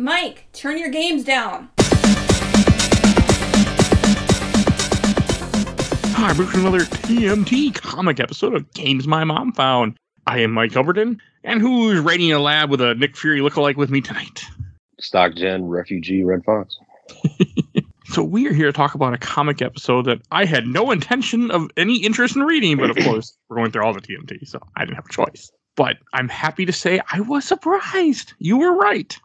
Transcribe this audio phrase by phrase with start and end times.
[0.00, 1.68] Mike, turn your games down.
[6.16, 9.98] Hi, we're for another TMT comic episode of Games My Mom Found.
[10.26, 13.90] I am Mike Albertin, and who's raiding a lab with a Nick Fury lookalike with
[13.90, 14.42] me tonight?
[15.02, 16.78] StockGen refugee Red Foxx.
[18.06, 21.48] So we are here to talk about a comic episode that I had no intention
[21.52, 24.58] of any interest in reading, but of course we're going through all the TMT, so
[24.74, 25.52] I didn't have a choice.
[25.76, 28.32] But I'm happy to say I was surprised.
[28.40, 29.16] You were right.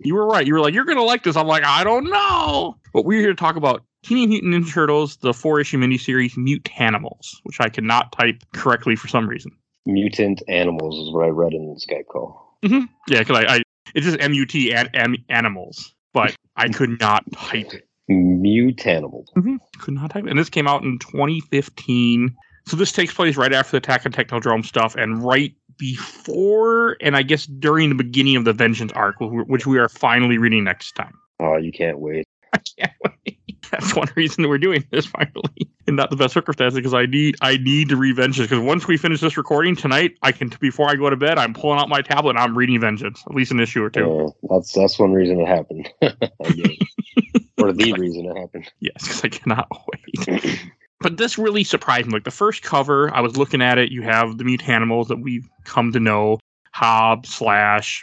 [0.00, 0.46] You were right.
[0.46, 1.36] You were like, you're gonna like this.
[1.36, 2.76] I'm like, I don't know.
[2.92, 7.40] But we're here to talk about Teenage Mutant Ninja Turtles, the four issue miniseries Mutanimals,
[7.44, 9.52] which I cannot type correctly for some reason.
[9.86, 12.58] Mutant animals is what I read in the Skype call.
[12.62, 12.84] Mm-hmm.
[13.08, 13.62] Yeah, because I, I
[13.94, 17.88] it's just M U T an, an, animals, but I could not type it.
[18.10, 19.32] Mutanimals.
[19.36, 19.56] Mm-hmm.
[19.78, 20.30] Could not type it.
[20.30, 22.34] And this came out in 2015.
[22.66, 27.16] So this takes place right after the Attack on Technodrome stuff and right before and
[27.16, 30.92] I guess during the beginning of the Vengeance arc, which we are finally reading next
[30.92, 31.14] time.
[31.40, 32.26] Oh, you can't wait.
[32.52, 33.38] I can't wait.
[33.70, 37.06] That's one reason that we're doing this finally, and not the best circumstances because I
[37.06, 40.52] need I need to read Vengeance because once we finish this recording tonight, I can
[40.60, 43.34] before I go to bed, I'm pulling out my tablet and I'm reading Vengeance, at
[43.34, 44.28] least an issue or two.
[44.28, 45.90] Uh, that's that's one reason it happened.
[47.62, 48.70] Or the reason it happened.
[48.80, 50.60] Yes, because I cannot wait.
[51.04, 52.14] but this really surprised me.
[52.14, 53.92] Like the first cover, I was looking at it.
[53.92, 56.38] You have the mutanimals that we've come to know.
[56.72, 58.02] Hob slash.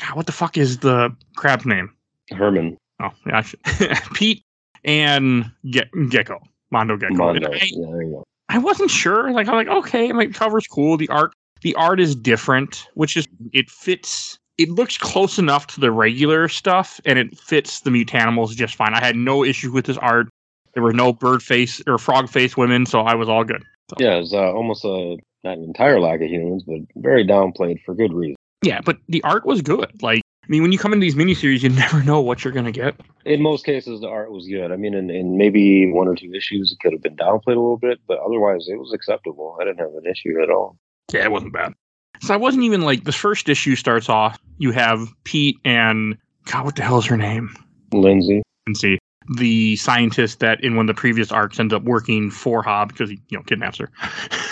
[0.00, 1.92] God, what the fuck is the crab's name?
[2.30, 3.42] Herman Oh, yeah,
[4.14, 4.42] Pete
[4.84, 7.14] and Ge- Gecko, Mondo Gecko.
[7.14, 7.50] Mondo.
[7.52, 8.24] I, Yeah, there you go.
[8.48, 9.30] I wasn't sure.
[9.32, 10.96] Like I'm like, okay, my cover's cool.
[10.96, 14.38] The art, the art is different, which is it fits.
[14.56, 18.76] It looks close enough to the regular stuff, and it fits the mutant mutanimals just
[18.76, 18.94] fine.
[18.94, 20.28] I had no issue with this art.
[20.74, 23.64] There were no bird face or frog face women, so I was all good.
[23.98, 27.94] Yeah, it's uh, almost a not an entire lack of humans, but very downplayed for
[27.94, 28.36] good reason.
[28.62, 30.02] Yeah, but the art was good.
[30.02, 32.72] Like, I mean, when you come into these miniseries, you never know what you're gonna
[32.72, 32.94] get.
[33.24, 34.72] In most cases, the art was good.
[34.72, 37.60] I mean, in, in maybe one or two issues, it could have been downplayed a
[37.60, 39.58] little bit, but otherwise, it was acceptable.
[39.60, 40.76] I didn't have an issue at all.
[41.12, 41.74] Yeah, it wasn't bad.
[42.20, 44.38] So I wasn't even like the first issue starts off.
[44.58, 46.16] You have Pete and
[46.46, 47.54] God, what the hell is her name?
[47.92, 48.42] Lindsay.
[48.74, 48.98] see
[49.36, 53.10] the scientist that in one of the previous arcs ends up working for Hob because
[53.10, 53.90] he you know kidnaps her.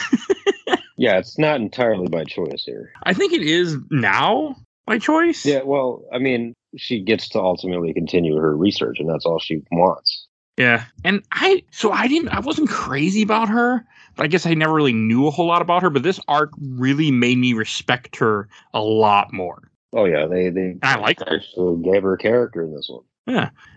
[1.00, 2.92] Yeah, it's not entirely by choice here.
[3.04, 4.54] I think it is now
[4.84, 5.46] by choice.
[5.46, 9.62] Yeah, well, I mean, she gets to ultimately continue her research, and that's all she
[9.72, 10.26] wants.
[10.58, 10.84] Yeah.
[11.02, 13.82] And I so I didn't I wasn't crazy about her,
[14.14, 15.88] but I guess I never really knew a whole lot about her.
[15.88, 19.70] But this arc really made me respect her a lot more.
[19.94, 21.40] Oh yeah, they they I like her.
[21.82, 23.04] gave her a character in this one.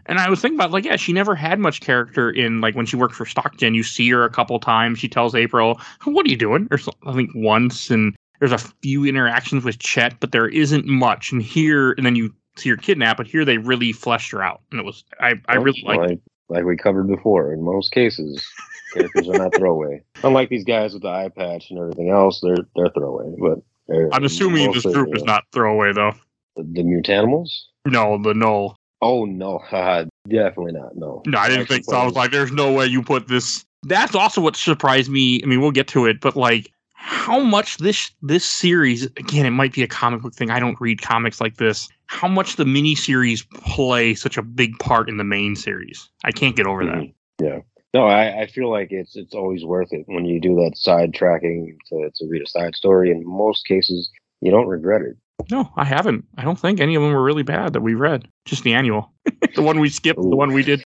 [0.06, 2.86] And I was thinking about like, yeah, she never had much character in like when
[2.86, 3.74] she worked for Stockton.
[3.74, 5.00] You see her a couple times.
[5.00, 9.06] She tells April, "What are you doing?" Or I think once, and there's a few
[9.06, 11.32] interactions with Chet, but there isn't much.
[11.32, 14.62] And here, and then you see her kidnapped, but here they really fleshed her out,
[14.72, 16.00] and it was I I really like.
[16.00, 16.20] like
[16.50, 17.54] like we covered before.
[17.54, 18.46] In most cases,
[18.94, 20.04] characters are not throwaway.
[20.24, 23.34] Unlike these guys with the eye patch and everything else, they're they're throwaway.
[23.40, 26.14] But they're I'm assuming this group is uh, not throwaway though.
[26.56, 27.50] the, the mutanimals.
[27.86, 28.78] No, the null.
[29.04, 29.60] Oh no,
[30.30, 30.96] definitely not.
[30.96, 31.98] No, No, I didn't think so.
[31.98, 33.66] I was like, there's no way you put this.
[33.84, 35.42] That's also what surprised me.
[35.44, 39.52] I mean, we'll get to it, but like how much this this series again, it
[39.52, 40.50] might be a comic book thing.
[40.50, 41.90] I don't read comics like this.
[42.06, 46.10] How much the miniseries play such a big part in the main series.
[46.24, 46.96] I can't get over that.
[46.96, 47.14] Mhm.
[47.42, 47.60] Yeah.
[47.94, 51.14] No, I, I feel like it's it's always worth it when you do that side
[51.14, 53.12] tracking to, to read a side story.
[53.12, 54.10] In most cases,
[54.40, 55.18] you don't regret it.
[55.52, 56.26] No, I haven't.
[56.38, 58.28] I don't think any of them were really bad that we read.
[58.46, 59.12] Just the annual.
[59.56, 60.84] the one we skipped, the one we did.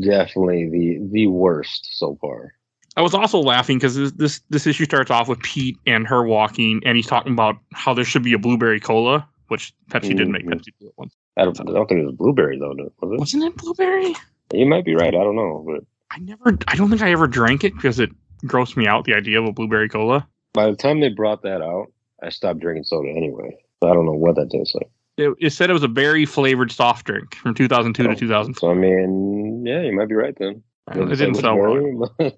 [0.00, 2.52] Definitely the the worst so far.
[2.96, 6.22] I was also laughing because this, this this issue starts off with Pete and her
[6.24, 10.32] walking, and he's talking about how there should be a blueberry cola, which Pepsi didn't
[10.32, 10.52] make Mhm.
[10.54, 11.14] Pepsi do it once.
[11.36, 14.14] I don't, I don't think it was blueberry though, was Wasn't it blueberry?
[14.52, 15.08] You might be right.
[15.14, 16.56] I don't know, but I never.
[16.68, 18.10] I don't think I ever drank it because it
[18.44, 19.04] grossed me out.
[19.06, 20.28] The idea of a blueberry cola.
[20.52, 21.86] by the time they brought that out,
[22.22, 23.56] I stopped drinking soda anyway.
[23.82, 24.90] So I don't know what that tastes like.
[25.16, 28.14] It, it said it was a berry flavored soft drink from 2002 Oh.
[28.14, 28.60] to 2004.
[28.60, 30.62] So I mean, yeah, you might be right then.
[30.90, 32.14] It Doesn't didn't sell well.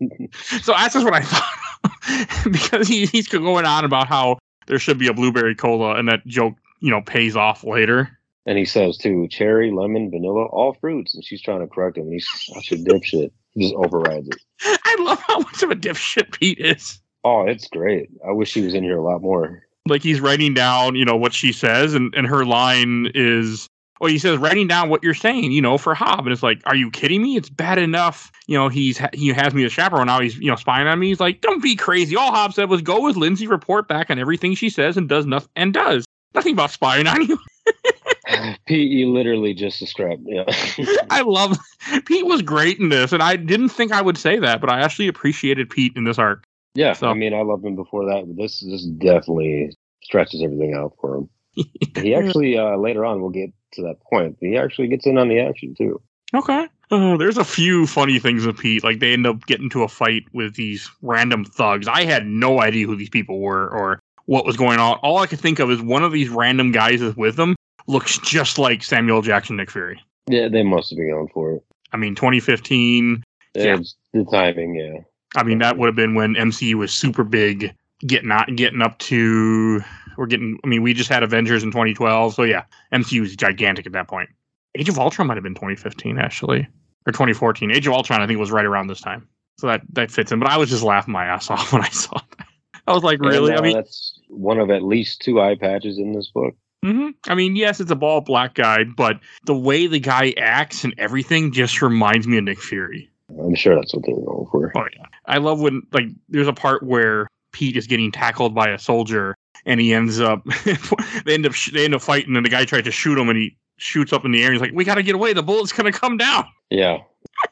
[0.63, 4.99] So that's just what I thought because he, he's going on about how there should
[4.99, 8.09] be a blueberry cola, and that joke, you know, pays off later.
[8.47, 11.15] and he says too, cherry, lemon, vanilla, all fruits.
[11.15, 12.05] And she's trying to correct him.
[12.05, 13.31] And he's such a dipshit.
[13.55, 14.37] He just overrides it.
[14.85, 17.01] I love how much of a dipshit Pete is.
[17.25, 18.09] Oh, it's great.
[18.27, 19.66] I wish he was in here a lot more.
[19.87, 23.69] Like he's writing down, you know, what she says, and, and her line is,
[24.01, 26.21] well, he says, writing down what you're saying, you know, for Hob.
[26.21, 27.37] And it's like, are you kidding me?
[27.37, 30.07] It's bad enough, you know, he's he has me as chaperone.
[30.07, 31.09] Now he's, you know, spying on me.
[31.09, 32.17] He's like, don't be crazy.
[32.17, 35.27] All Hob said was go with Lindsay, report back on everything she says and does
[35.27, 36.05] nothing and does.
[36.35, 37.39] Nothing about spying on you.
[38.67, 40.27] Pete, you literally just described.
[40.27, 40.45] Yeah.
[41.11, 41.59] I love
[42.07, 44.81] Pete was great in this, and I didn't think I would say that, but I
[44.81, 46.45] actually appreciated Pete in this arc.
[46.77, 46.93] Yeah.
[46.93, 50.93] So- I mean, I loved him before that, but this this definitely stretches everything out
[51.01, 51.29] for him.
[52.03, 54.37] he actually uh, later on we'll get to that point.
[54.41, 56.01] He actually gets in on the action too.
[56.35, 56.69] Okay.
[56.91, 58.85] Uh, there's a few funny things with Pete.
[58.85, 61.89] Like they end up getting into a fight with these random thugs.
[61.89, 64.99] I had no idea who these people were or what was going on.
[64.99, 67.57] All I could think of is one of these random guys with them
[67.87, 70.01] looks just like Samuel Jackson Nick Fury.
[70.29, 71.65] Yeah, they must have been going for it.
[71.93, 73.23] I mean, 2015.
[73.55, 73.79] Yeah.
[74.13, 75.01] The timing, yeah.
[75.37, 78.99] I mean, that would have been when MCU was super big, getting out, getting up
[79.01, 79.83] to.
[80.17, 80.59] We're getting.
[80.65, 84.09] I mean, we just had Avengers in 2012, so yeah, MCU was gigantic at that
[84.09, 84.31] point.
[84.77, 86.69] Age of Ultron might have been 2015 actually,
[87.07, 87.71] or 2014.
[87.71, 89.29] Age of Ultron, I think, was right around this time,
[89.59, 90.39] so that that fits in.
[90.39, 92.47] But I was just laughing my ass off when I saw that.
[92.87, 93.53] I was like, really?
[93.53, 96.55] I mean, that's one of at least two eye patches in this book.
[96.85, 100.85] hmm I mean, yes, it's a bald black guy, but the way the guy acts
[100.85, 103.11] and everything just reminds me of Nick Fury.
[103.29, 104.73] I'm sure that's what they were going for.
[104.77, 108.69] Oh yeah, I love when like there's a part where Pete is getting tackled by
[108.69, 109.35] a soldier,
[109.65, 110.45] and he ends up
[111.25, 113.29] they end up sh- they end up fighting, and the guy tried to shoot him,
[113.29, 114.47] and he shoots up in the air.
[114.47, 115.33] And he's like, "We got to get away!
[115.33, 116.99] The bullet's gonna come down." Yeah,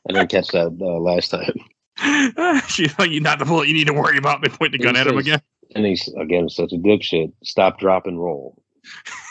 [0.09, 2.62] I didn't catch that uh, last time.
[2.69, 4.97] She's like, you "Not the bullet you need to worry about." They point the gun
[4.97, 5.41] at him again.
[5.77, 7.32] And he's again such a dipshit.
[7.44, 8.61] Stop, drop, and roll.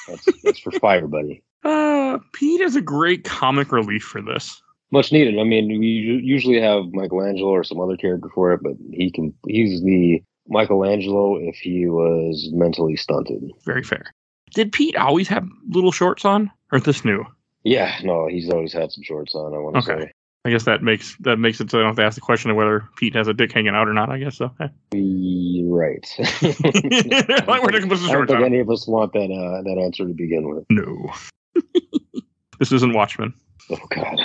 [0.07, 1.43] That's, that's for fire, buddy.
[1.65, 4.61] Uh, Pete is a great comic relief for this.
[4.93, 5.39] Much needed.
[5.39, 9.33] I mean, we usually have Michelangelo or some other character for it, but he can.
[9.47, 13.41] He's the Michelangelo if he was mentally stunted.
[13.65, 14.13] Very fair.
[14.53, 17.25] Did Pete always have little shorts on, or is this new?
[17.63, 19.55] Yeah, no, he's always had some shorts on.
[19.55, 20.11] I want to Okay.
[20.45, 22.51] I guess that makes that makes it so I don't have to ask the question
[22.51, 24.11] of whether Pete has a dick hanging out or not.
[24.11, 24.51] I guess so.
[25.65, 26.05] right.
[27.63, 30.53] we're looking I don't think any of us want that uh, that answer to begin
[30.53, 30.65] with.
[30.69, 31.11] No.
[32.59, 33.33] this isn't Watchmen.
[33.69, 34.19] Oh God.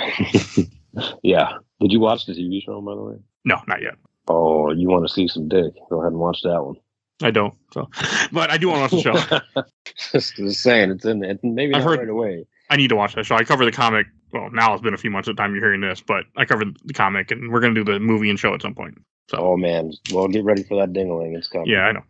[1.23, 1.53] yeah.
[1.79, 3.15] Did you watch the TV show by the way?
[3.45, 3.95] No, not yet.
[4.27, 5.73] Oh, you want to see some dick?
[5.89, 6.75] Go ahead and watch that one.
[7.21, 7.53] I don't.
[7.73, 7.89] So,
[8.31, 9.63] but I do want to watch the show.
[10.11, 11.39] just, just saying, it's in it.
[11.43, 12.45] Maybe I've heard- right away.
[12.71, 13.35] I need to watch that show.
[13.35, 14.05] I cover the comic.
[14.31, 16.45] Well, now it's been a few months at the time you're hearing this, but I
[16.45, 18.95] covered the comic, and we're gonna do the movie and show at some point.
[19.31, 19.91] So, Oh man.
[20.13, 21.35] Well, get ready for that dingling.
[21.35, 21.67] It's coming.
[21.67, 22.03] yeah, I know.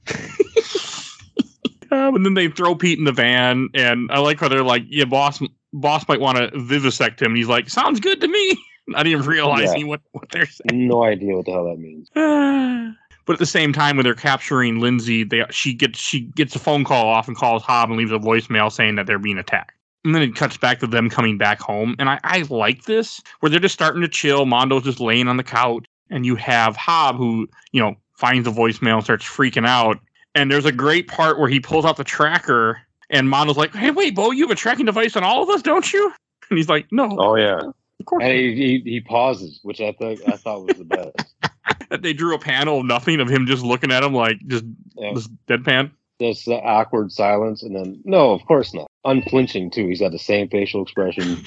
[1.91, 4.83] um, and then they throw Pete in the van, and I like how they're like,
[4.89, 5.39] "Yeah, boss,
[5.73, 8.57] boss might want to vivisect him." And he's like, "Sounds good to me."
[8.87, 10.87] Not even realizing what what they're saying.
[10.87, 12.09] No idea what the hell that means.
[13.25, 16.59] but at the same time, when they're capturing Lindsay, they she gets she gets a
[16.59, 19.73] phone call off and calls Hob and leaves a voicemail saying that they're being attacked.
[20.05, 21.95] And then it cuts back to them coming back home.
[21.99, 24.45] And I, I like this, where they're just starting to chill.
[24.45, 28.51] Mondo's just laying on the couch, and you have Hob who, you know, finds the
[28.51, 29.99] voicemail and starts freaking out.
[30.35, 32.79] And there's a great part where he pulls out the tracker,
[33.09, 35.61] and Mondo's like, Hey, wait, Bo, you have a tracking device on all of us,
[35.61, 36.11] don't you?
[36.49, 37.59] And he's like, No, Oh yeah.
[37.59, 38.23] of course.
[38.23, 41.35] And he, he, he pauses, which I think I thought was the best.
[41.91, 44.63] That they drew a panel of nothing of him just looking at him like just
[44.95, 45.13] Yeah.
[45.13, 45.91] this deadpan.
[46.21, 48.87] Just the awkward silence, and then no, of course not.
[49.05, 49.87] Unflinching too.
[49.87, 51.43] He's got the same facial expression.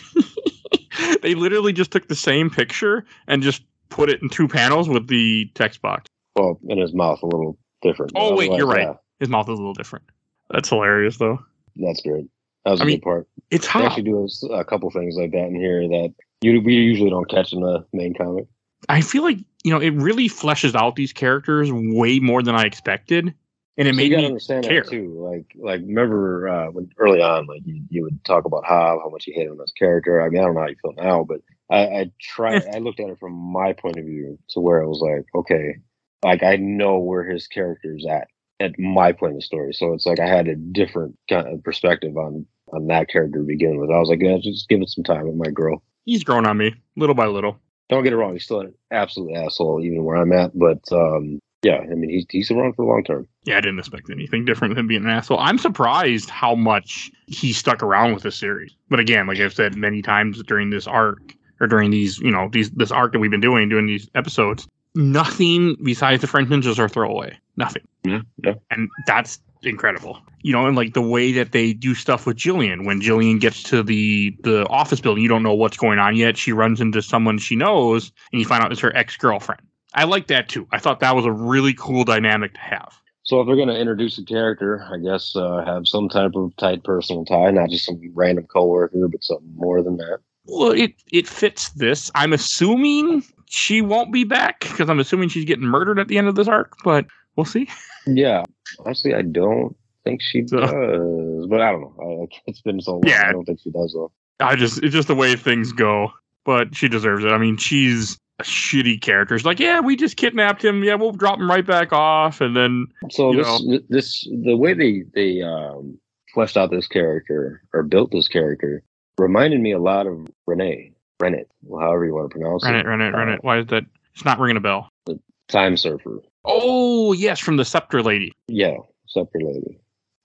[1.23, 5.07] they literally just took the same picture and just put it in two panels with
[5.09, 6.07] the text box.
[6.37, 8.13] Well, in his mouth a little different.
[8.17, 8.97] Oh, wait, you're otherwise, right.
[9.21, 10.05] His mouth is a little different.
[10.51, 11.41] That's hilarious, though.
[11.77, 12.27] That's great.
[12.65, 13.29] That was a I mean, good part.
[13.51, 16.75] It's They actually do a, a couple things like that in here that you we
[16.75, 18.47] usually don't catch in the main comic.
[18.89, 22.65] I feel like you know it really fleshes out these characters way more than I
[22.65, 23.35] expected,
[23.77, 24.83] and it So made you gotta me understand care.
[24.83, 25.15] that too.
[25.19, 29.09] Like, like remember uh, when early on, like you, you would talk about Hob, how
[29.09, 30.21] much you hated him as a character.
[30.21, 32.57] I mean, I don't know how you feel now, but I, I try.
[32.75, 35.77] I looked at it from my point of view to where I was like, okay,
[36.25, 38.29] like I know where his character is at
[38.63, 39.75] at my point of the story.
[39.75, 43.45] So it's like I had a different kind of perspective on on that character to
[43.45, 43.91] begin with.
[43.91, 45.27] I was like, yeah, just give it some time.
[45.27, 45.83] It might grow.
[46.07, 47.59] he's grown on me little by little.
[47.91, 48.33] Don't get it wrong.
[48.33, 50.59] He's still an absolute asshole, even where I'm at.
[50.59, 53.29] But um, yeah, I mean, he's he's around for the long term.
[53.45, 55.39] Yeah, I didn't expect anything different him being an asshole.
[55.39, 58.75] I'm surprised how much he stuck around with this series.
[58.89, 62.49] But again, like I've said many times during this arc or during these, you know,
[62.51, 66.79] these this arc that we've been doing, doing these episodes, nothing besides the French ninjas
[66.79, 67.39] are throwaway.
[67.57, 67.83] Nothing.
[68.05, 68.55] Yeah, yeah.
[68.71, 70.19] And that's incredible.
[70.43, 73.63] You know, and like the way that they do stuff with Jillian when Jillian gets
[73.65, 76.37] to the the office building, you don't know what's going on yet.
[76.37, 79.61] She runs into someone she knows and you find out it's her ex-girlfriend.
[79.95, 80.67] I like that too.
[80.73, 82.95] I thought that was a really cool dynamic to have.
[83.25, 86.57] So if they're going to introduce a character, I guess uh, have some type of
[86.57, 90.19] tight personal tie, not just some random coworker, but something more than that.
[90.47, 92.11] Well, it it fits this.
[92.17, 93.23] I'm assuming
[93.55, 96.49] she won't be back because I'm assuming she's getting murdered at the end of this
[96.49, 97.07] arc, but
[97.37, 97.69] we'll see.
[98.05, 98.43] Yeah,
[98.81, 102.27] honestly, I don't think she So- does, but I don't know.
[102.33, 103.03] I, it's been so long.
[103.07, 103.27] Yeah.
[103.29, 104.11] I don't think she does though.
[104.41, 106.11] I just it's just the way things go.
[106.45, 107.29] But she deserves it.
[107.29, 109.39] I mean, she's a shitty character.
[109.39, 110.83] She's like, yeah, we just kidnapped him.
[110.83, 115.05] Yeah, we'll drop him right back off, and then So this this the way they
[115.15, 115.97] they um,
[116.35, 118.83] fleshed out this character or built this character
[119.19, 120.92] reminded me a lot of Renee
[121.23, 122.81] Renet, however you want to pronounce run it.
[122.81, 123.45] it, run it, run Uh, it.
[123.45, 123.85] Why is that?
[124.15, 124.89] It's not ringing a bell.
[125.07, 126.21] The Time Surfer.
[126.45, 128.33] Oh yes, from the Scepter Lady.
[128.49, 128.77] Yeah,
[129.07, 129.79] Scepter Lady.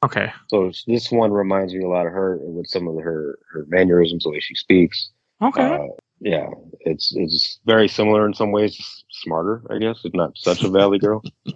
[0.03, 0.31] Okay.
[0.47, 4.23] So this one reminds me a lot of her with some of her her mannerisms,
[4.23, 5.09] the way she speaks.
[5.41, 5.75] Okay.
[5.75, 5.87] Uh,
[6.19, 6.47] yeah,
[6.81, 9.99] it's it's very similar in some ways, smarter, I guess.
[10.03, 11.21] It's not such a Valley girl.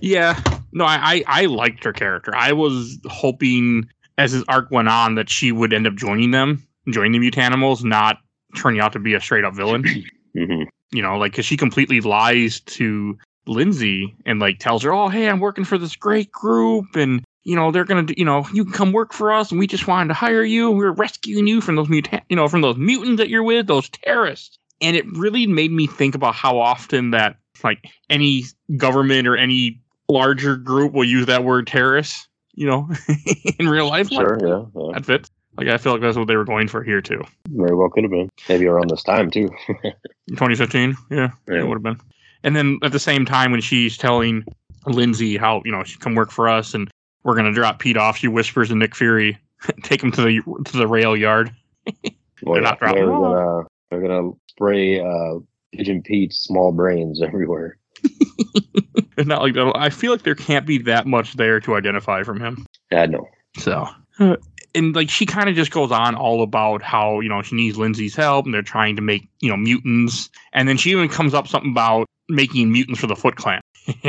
[0.00, 0.38] Yeah,
[0.72, 2.34] no, I, I I liked her character.
[2.36, 3.88] I was hoping
[4.18, 7.82] as his arc went on that she would end up joining them, joining the Mutanimals,
[7.82, 8.18] not
[8.54, 9.84] turning out to be a straight up villain.
[10.36, 15.08] hmm you know, like because she completely lies to Lindsay and like tells her, "Oh,
[15.08, 18.46] hey, I'm working for this great group, and you know they're gonna, do, you know,
[18.54, 20.70] you can come work for us, and we just wanted to hire you.
[20.70, 23.88] We're rescuing you from those mutant, you know, from those mutants that you're with, those
[23.88, 28.44] terrorists." And it really made me think about how often that like any
[28.76, 32.88] government or any larger group will use that word terrorist, you know,
[33.58, 34.10] in real life.
[34.12, 35.30] Like, Sure, yeah, yeah, that fits.
[35.56, 37.22] Like I feel like that's what they were going for here too.
[37.48, 38.28] very well could have been.
[38.48, 39.48] Maybe around this time too.
[40.30, 40.96] 2015.
[41.10, 41.60] Yeah, Yeah.
[41.60, 42.00] it would have been.
[42.42, 44.44] And then at the same time, when she's telling
[44.86, 46.90] Lindsay how you know she come work for us and
[47.22, 49.38] we're gonna drop Pete off, she whispers to Nick Fury,
[49.82, 51.54] "Take him to the to the rail yard."
[52.42, 55.38] Well, they're not dropping they're gonna they're gonna spray uh,
[55.72, 57.78] Pigeon Pete's small brains everywhere.
[59.16, 59.72] It's not like that.
[59.76, 62.66] I feel like there can't be that much there to identify from him.
[62.90, 63.26] Yeah, no.
[63.56, 63.86] So,
[64.74, 67.76] and like she kind of just goes on all about how you know she needs
[67.76, 71.34] Lindsay's help and they're trying to make you know mutants, and then she even comes
[71.34, 73.60] up something about making mutants for the Foot Clan.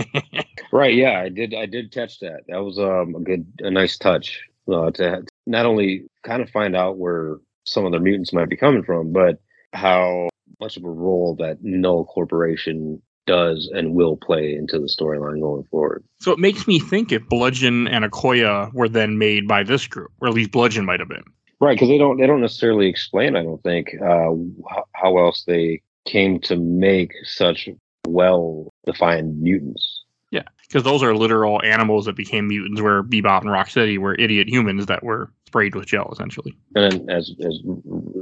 [0.75, 1.53] Right, yeah, I did.
[1.53, 2.41] I did catch that.
[2.50, 6.75] That was um, a good, a nice touch uh, to not only kind of find
[6.75, 9.39] out where some of the mutants might be coming from, but
[9.72, 10.27] how
[10.60, 15.63] much of a role that Null Corporation does and will play into the storyline going
[15.65, 16.03] forward.
[16.20, 20.12] So it makes me think if Bludgeon and Akoya were then made by this group,
[20.22, 21.24] or at least Bludgeon might have been.
[21.62, 23.36] Right, because they don't they don't necessarily explain.
[23.36, 24.34] I don't think uh,
[24.70, 27.70] how, how else they came to make such
[28.08, 30.03] well defined mutants.
[30.32, 34.50] Yeah, because those are literal animals that became mutants, where Bebop and Rocksteady were idiot
[34.50, 36.56] humans that were sprayed with gel, essentially.
[36.75, 37.60] And as as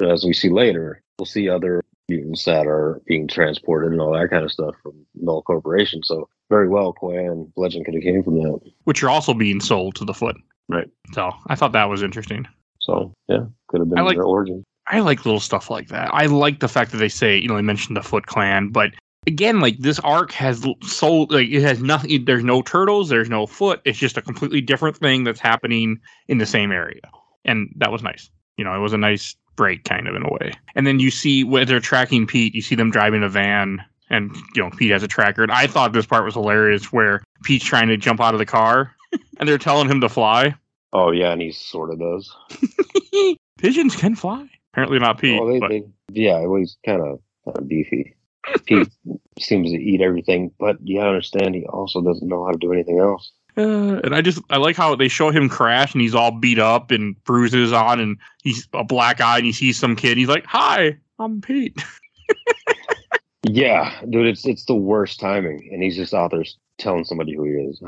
[0.01, 4.30] as we see later, we'll see other mutants that are being transported and all that
[4.30, 6.03] kind of stuff from Null Corporation.
[6.03, 8.60] So very well, and Legend could have came from that.
[8.84, 10.36] Which are also being sold to the foot.
[10.70, 10.89] Right.
[11.13, 12.48] So I thought that was interesting.
[12.82, 14.63] So yeah, could have been I like- their origin.
[14.88, 16.13] I like little stuff like that.
[16.13, 18.92] I like the fact that they say, you know, they mentioned the Foot Clan, but
[19.27, 22.25] again, like this arc has so like it has nothing.
[22.25, 23.10] There's no turtles.
[23.10, 23.82] There's no foot.
[23.86, 27.01] It's just a completely different thing that's happening in the same area,
[27.46, 28.30] and that was nice.
[28.58, 30.51] You know, it was a nice break, kind of in a way.
[30.75, 34.36] And then you see when they're tracking Pete, you see them driving a van, and
[34.56, 35.44] you know Pete has a tracker.
[35.44, 38.46] And I thought this part was hilarious, where Pete's trying to jump out of the
[38.46, 38.94] car,
[39.39, 40.56] and they're telling him to fly.
[40.92, 42.36] Oh yeah, and he sort of does.
[43.58, 44.48] Pigeons can fly.
[44.74, 45.39] Apparently not Pete.
[45.39, 48.15] well, they, but- they, yeah, well, he's kind of kind of beefy.
[48.65, 48.89] Pete
[49.39, 52.73] seems to eat everything, but you gotta understand he also doesn't know how to do
[52.73, 53.31] anything else.
[53.55, 56.59] Uh, and I just I like how they show him crash and he's all beat
[56.59, 60.17] up and bruises on and he's a black eye and he sees some kid.
[60.17, 61.81] He's like, "Hi, I'm Pete."
[63.43, 66.45] Yeah, dude, it's it's the worst timing, and he's just out there
[66.77, 67.81] telling somebody who he is.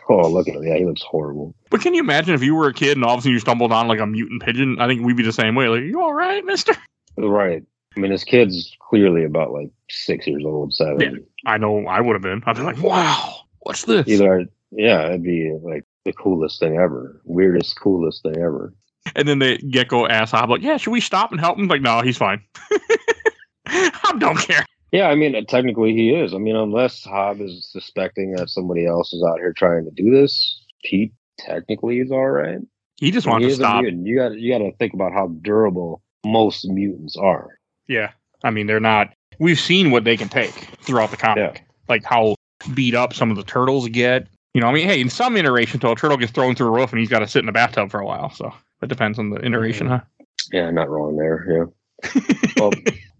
[0.08, 0.64] oh, look at him!
[0.64, 1.54] Yeah, he looks horrible.
[1.68, 3.38] But can you imagine if you were a kid and all of a sudden you
[3.38, 4.80] stumbled on like a mutant pigeon?
[4.80, 5.68] I think we'd be the same way.
[5.68, 6.74] Like, you all right, Mister?
[7.18, 7.62] Right.
[7.96, 11.00] I mean, this kid's clearly about like six years old, seven.
[11.00, 11.50] Yeah.
[11.50, 12.42] I know I would have been.
[12.46, 17.20] I'd be like, "Wow, what's this?" Either, yeah, it'd be like the coolest thing ever,
[17.24, 18.72] weirdest, coolest thing ever.
[19.16, 21.82] And then the gecko asks Hob, like, "Yeah, should we stop and help him?" Like,
[21.82, 22.42] no, he's fine.
[23.66, 24.64] I don't care.
[24.92, 26.34] Yeah, I mean, technically he is.
[26.34, 30.10] I mean, unless Hob is suspecting that somebody else is out here trying to do
[30.10, 32.58] this, Pete technically is all right.
[32.96, 33.82] He just wants to stop.
[33.82, 34.06] mutant.
[34.06, 37.58] You got you got to think about how durable most mutants are.
[37.88, 38.12] Yeah.
[38.44, 39.14] I mean, they're not.
[39.38, 41.64] We've seen what they can take throughout the comic.
[41.88, 42.34] Like how
[42.74, 44.28] beat up some of the turtles get.
[44.54, 46.70] You know, I mean, hey, in some iterations, though, a turtle gets thrown through a
[46.70, 48.30] roof and he's got to sit in a bathtub for a while.
[48.30, 50.00] So it depends on the iteration, huh?
[50.52, 51.70] Yeah, not wrong there.
[52.04, 52.20] Yeah.
[52.58, 52.72] well,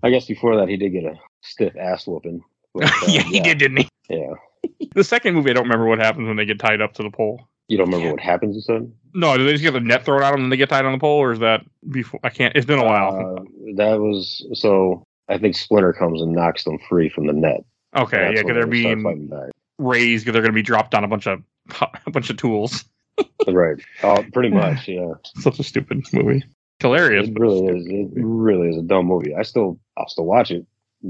[0.03, 2.43] I guess before that he did get a stiff ass whooping.
[2.75, 3.89] But, uh, yeah, he did, didn't he?
[4.09, 4.33] Yeah.
[4.95, 7.11] The second movie, I don't remember what happens when they get tied up to the
[7.11, 7.49] pole.
[7.73, 8.13] You don't remember Yeah.
[8.13, 8.55] what happens?
[8.55, 8.93] You said.
[9.15, 10.93] No, do they just get the net thrown at them and they get tied on
[10.93, 12.21] the pole, or is that before?
[12.23, 12.55] I can't.
[12.55, 13.39] It's been a while.
[13.39, 13.43] Uh,
[13.77, 15.03] that was so.
[15.27, 17.65] I think Splinter comes and knocks them free from the net.
[17.97, 20.95] okay, That's yeah, because they're they start being raised because they're going to be dropped
[20.95, 21.43] on a bunch of
[22.07, 22.85] a bunch of tools.
[23.49, 23.77] right.
[24.03, 24.87] Oh, pretty much.
[24.87, 25.15] Yeah.
[25.37, 26.45] Such a stupid movie.
[26.81, 27.29] Hilarious.
[27.29, 27.87] It really is.
[27.87, 29.35] It really is a dumb movie.
[29.35, 30.67] I still, I'll still watch it.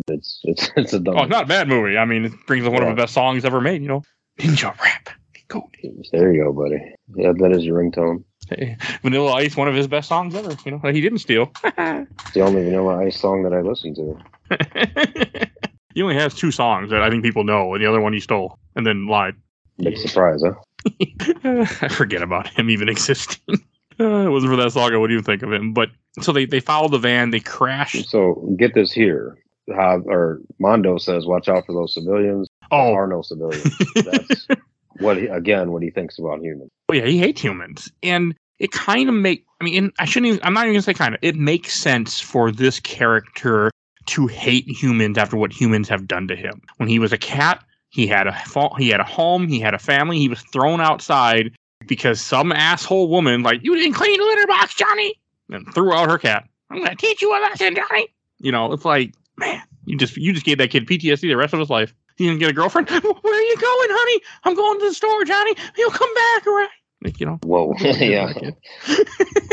[0.07, 1.17] It's it's it's a dumb.
[1.19, 1.99] Oh, it's not a bad movie.
[1.99, 3.83] I mean, it brings up one of the best songs ever made.
[3.83, 4.03] You know,
[4.39, 5.09] Ninja Rap.
[5.53, 5.69] Go.
[6.13, 6.95] There you go, buddy.
[7.15, 8.25] Yeah, that is your ringtone.
[8.49, 10.57] Hey, Vanilla Ice, one of his best songs ever.
[10.65, 11.53] You know, that he didn't steal.
[11.63, 15.47] it's the only Vanilla Ice song that I listen to.
[15.95, 18.21] he only has two songs that I think people know, and the other one he
[18.21, 19.35] stole and then lied.
[19.77, 20.55] Big surprise, huh?
[21.83, 23.59] I forget about him even existing.
[24.01, 25.75] Uh, it wasn't for that song, I wouldn't even think of him.
[25.75, 25.91] But
[26.23, 28.07] so they, they follow the van, they crash.
[28.09, 29.37] So get this here.
[29.77, 32.49] Have, or Mondo says, watch out for those civilians.
[32.71, 33.77] Oh, there are no civilians.
[33.95, 34.47] That's
[34.99, 36.71] what he, again, what he thinks about humans.
[36.89, 37.91] Oh yeah, he hates humans.
[38.03, 40.93] And it kind of make I mean, I shouldn't even, I'm not even gonna say
[40.93, 41.21] kind of.
[41.23, 43.71] It makes sense for this character
[44.07, 46.61] to hate humans after what humans have done to him.
[46.79, 48.37] When he was a cat, he had a
[48.79, 51.53] he had a home, he had a family, he was thrown outside
[51.87, 55.15] because some asshole woman like you didn't clean the litter box, Johnny,
[55.51, 56.49] and threw out her cat.
[56.69, 58.09] I'm gonna teach you a lesson, Johnny.
[58.41, 61.55] You know, it's like, man, you just you just gave that kid PTSD the rest
[61.55, 61.95] of his life.
[62.23, 62.89] He didn't get a girlfriend.
[62.91, 64.23] Where are you going, honey?
[64.45, 65.57] I'm going to the store, Johnny.
[65.77, 66.69] You'll come back, right?
[67.03, 67.41] Like, you know.
[67.43, 68.33] Whoa, yeah.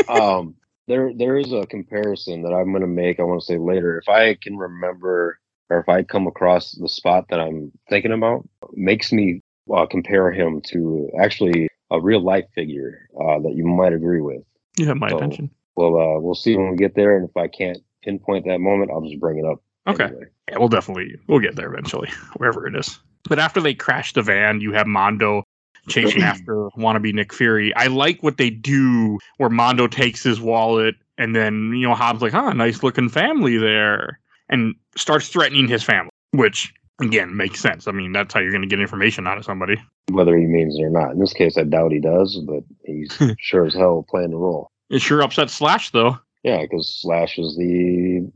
[0.08, 0.54] um,
[0.86, 3.18] there there is a comparison that I'm going to make.
[3.18, 3.98] I want to say later.
[3.98, 8.48] If I can remember, or if I come across the spot that I'm thinking about,
[8.74, 9.42] makes me
[9.74, 14.44] uh, compare him to actually a real life figure uh, that you might agree with.
[14.78, 15.50] You have my so, attention.
[15.74, 18.92] Well, uh, we'll see when we get there, and if I can't pinpoint that moment,
[18.92, 19.60] I'll just bring it up.
[19.90, 20.04] Okay.
[20.04, 20.26] Anyway.
[20.48, 22.98] Yeah, we'll definitely we'll get there eventually, wherever it is.
[23.28, 25.44] But after they crash the van, you have Mondo
[25.88, 27.74] chasing after wannabe Nick Fury.
[27.74, 32.22] I like what they do where Mondo takes his wallet and then, you know, Hobbs
[32.22, 34.18] like, huh, nice looking family there.
[34.48, 37.86] And starts threatening his family, which again makes sense.
[37.86, 39.76] I mean, that's how you're gonna get information out of somebody.
[40.10, 41.12] Whether he means it or not.
[41.12, 44.68] In this case I doubt he does, but he's sure as hell playing the role.
[44.88, 46.18] It sure upsets Slash though.
[46.42, 48.28] Yeah, because Slash is the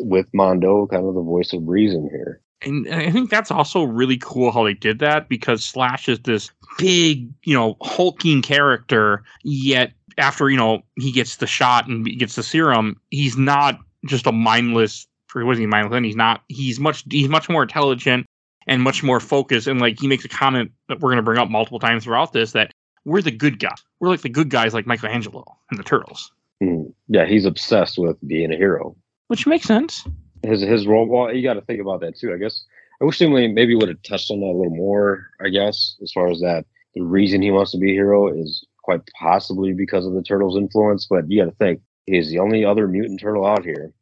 [0.00, 2.40] with Mondo kind of the voice of reason here.
[2.64, 6.50] And I think that's also really cool how they did that because Slash is this
[6.78, 12.36] big, you know, hulking character, yet after, you know, he gets the shot and gets
[12.36, 15.96] the serum, he's not just a mindless he mindless?
[15.96, 18.26] and He's not he's much he's much more intelligent
[18.66, 19.66] and much more focused.
[19.66, 22.52] And like he makes a comment that we're gonna bring up multiple times throughout this
[22.52, 22.72] that
[23.04, 23.82] we're the good guys.
[24.00, 26.30] We're like the good guys like Michelangelo and the turtles.
[26.62, 26.92] Mm.
[27.08, 28.94] Yeah, he's obsessed with being a hero.
[29.32, 30.06] Which makes sense.
[30.42, 32.66] His his role well, you gotta think about that too, I guess.
[33.00, 36.12] I wish they maybe would have touched on that a little more, I guess, as
[36.12, 40.04] far as that the reason he wants to be a hero is quite possibly because
[40.04, 43.46] of the turtle's influence, but you got to think he's the only other mutant turtle
[43.46, 43.94] out here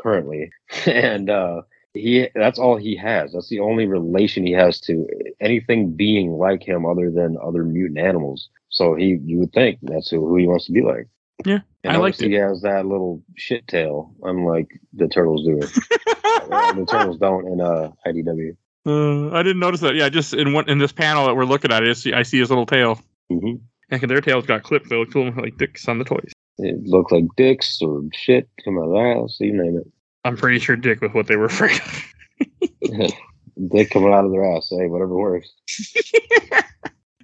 [0.00, 0.50] currently,
[0.86, 1.62] and uh,
[1.94, 3.34] he that's all he has.
[3.34, 5.06] That's the only relation he has to
[5.40, 8.48] anything being like him other than other mutant animals.
[8.70, 11.06] So he, you would think that's who, who he wants to be like.
[11.44, 15.58] Yeah, and I like he has that little shit tail, unlike the turtles do.
[15.58, 15.70] It.
[16.52, 18.56] The turtles don't in uh IDW.
[18.84, 19.94] Uh, I didn't notice that.
[19.94, 22.38] Yeah, just in one in this panel that we're looking at, I see, I see
[22.40, 22.98] his little tail.
[23.30, 23.56] Mm-hmm.
[23.90, 24.88] And their tails got clipped.
[24.88, 26.32] They look like dicks on the toys.
[26.58, 29.36] It looked like dicks or shit come out of the house.
[29.40, 29.86] You name it.
[30.24, 32.04] I'm pretty sure dick was what they were afraid of.
[33.70, 34.70] dick coming out of their ass.
[34.70, 35.52] Hey, whatever works.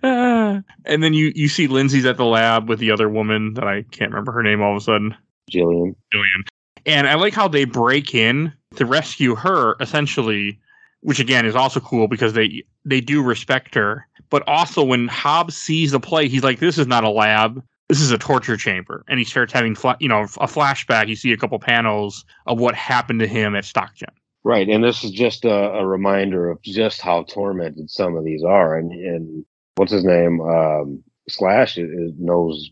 [0.03, 3.83] and then you you see Lindsay's at the lab with the other woman that I
[3.91, 5.15] can't remember her name all of a sudden.
[5.51, 5.95] Jillian.
[6.15, 6.47] Jillian.
[6.87, 10.59] And I like how they break in to rescue her essentially
[11.01, 14.07] which again is also cool because they they do respect her.
[14.31, 17.63] But also when Hobbs sees the play, he's like, "This is not a lab.
[17.89, 21.09] This is a torture chamber." And he starts having, fla- you know, a flashback.
[21.09, 24.11] You see a couple panels of what happened to him at Stockton.
[24.45, 28.45] Right, and this is just a, a reminder of just how tormented some of these
[28.45, 28.77] are.
[28.77, 29.45] And and
[29.79, 30.41] what's his name?
[30.41, 32.71] Um, Slash knows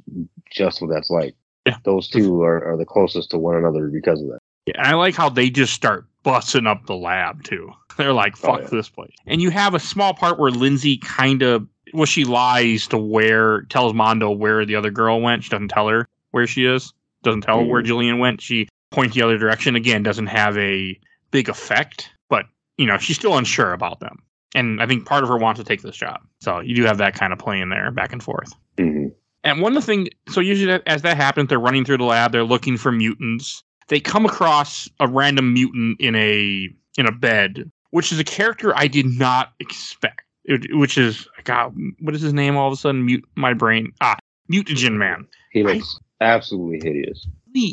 [0.50, 1.34] just what that's like.
[1.66, 1.76] Yeah.
[1.84, 4.38] Those two are, are the closest to one another because of that.
[4.66, 7.70] Yeah, I like how they just start busting up the lab too.
[7.96, 8.68] They're like, oh, fuck oh, yeah.
[8.70, 9.14] this place.
[9.26, 13.62] And you have a small part where Lindsay kind of, well, she lies to where,
[13.62, 15.44] tells Mondo where the other girl went.
[15.44, 16.92] She doesn't tell her where she is,
[17.22, 17.66] doesn't tell mm.
[17.66, 17.86] her where mm.
[17.86, 18.40] Jillian went.
[18.40, 19.76] She points the other direction.
[19.76, 20.98] Again, doesn't have a
[21.30, 24.22] big effect, but, you know, she's still unsure about them.
[24.56, 26.20] And I think part of her wants to take this job.
[26.40, 28.52] So you do have that kind of play in there back and forth.
[28.78, 29.08] Mm-hmm.
[29.44, 32.32] And one of the things, so usually as that happens, they're running through the lab,
[32.32, 37.70] they're looking for mutants they come across a random mutant in a in a bed,
[37.90, 40.22] which is a character I did not expect.
[40.44, 42.56] It, which is God, what is his name?
[42.56, 43.92] All of a sudden, mute my brain.
[44.00, 44.16] Ah,
[44.50, 45.26] Mutagen Man.
[45.50, 47.26] He looks I, absolutely hideous.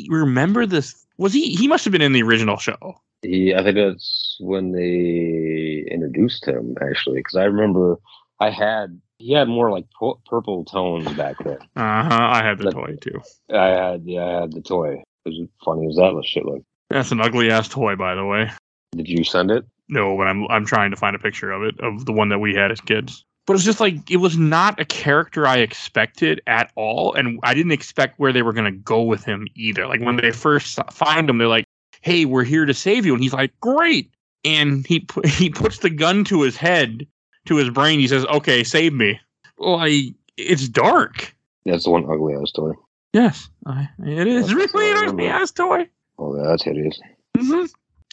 [0.08, 1.06] Remember this?
[1.18, 1.54] Was he?
[1.54, 3.00] He must have been in the original show.
[3.22, 5.53] He, I think that's when they
[5.90, 7.98] introduced him actually, because I remember
[8.40, 11.58] I had he had more like pu- purple tones back then.
[11.76, 12.28] Uh huh.
[12.32, 13.20] I had the But- toy too.
[13.52, 15.02] I had yeah, I had the toy.
[15.26, 15.32] As
[15.64, 16.62] funny as that was shit look.
[16.90, 18.50] That's an ugly ass toy, by the way.
[18.94, 19.64] Did you send it?
[19.88, 22.38] No, but I'm I'm trying to find a picture of it of the one that
[22.40, 23.24] we had as kids.
[23.46, 27.52] But it's just like it was not a character I expected at all, and I
[27.54, 29.86] didn't expect where they were gonna go with him either.
[29.86, 31.66] Like when they first find him, they're like,
[32.00, 34.10] "Hey, we're here to save you," and he's like, "Great!"
[34.44, 37.06] And he pu- he puts the gun to his head,
[37.46, 37.98] to his brain.
[38.00, 39.18] He says, "Okay, save me."
[39.58, 41.34] Like it's dark.
[41.64, 42.72] That's the one ugly ass toy.
[43.12, 45.88] Yes, I, it is That's really an ugly ass toy.
[46.18, 46.98] Oh, that's hideous.
[47.36, 47.64] hmm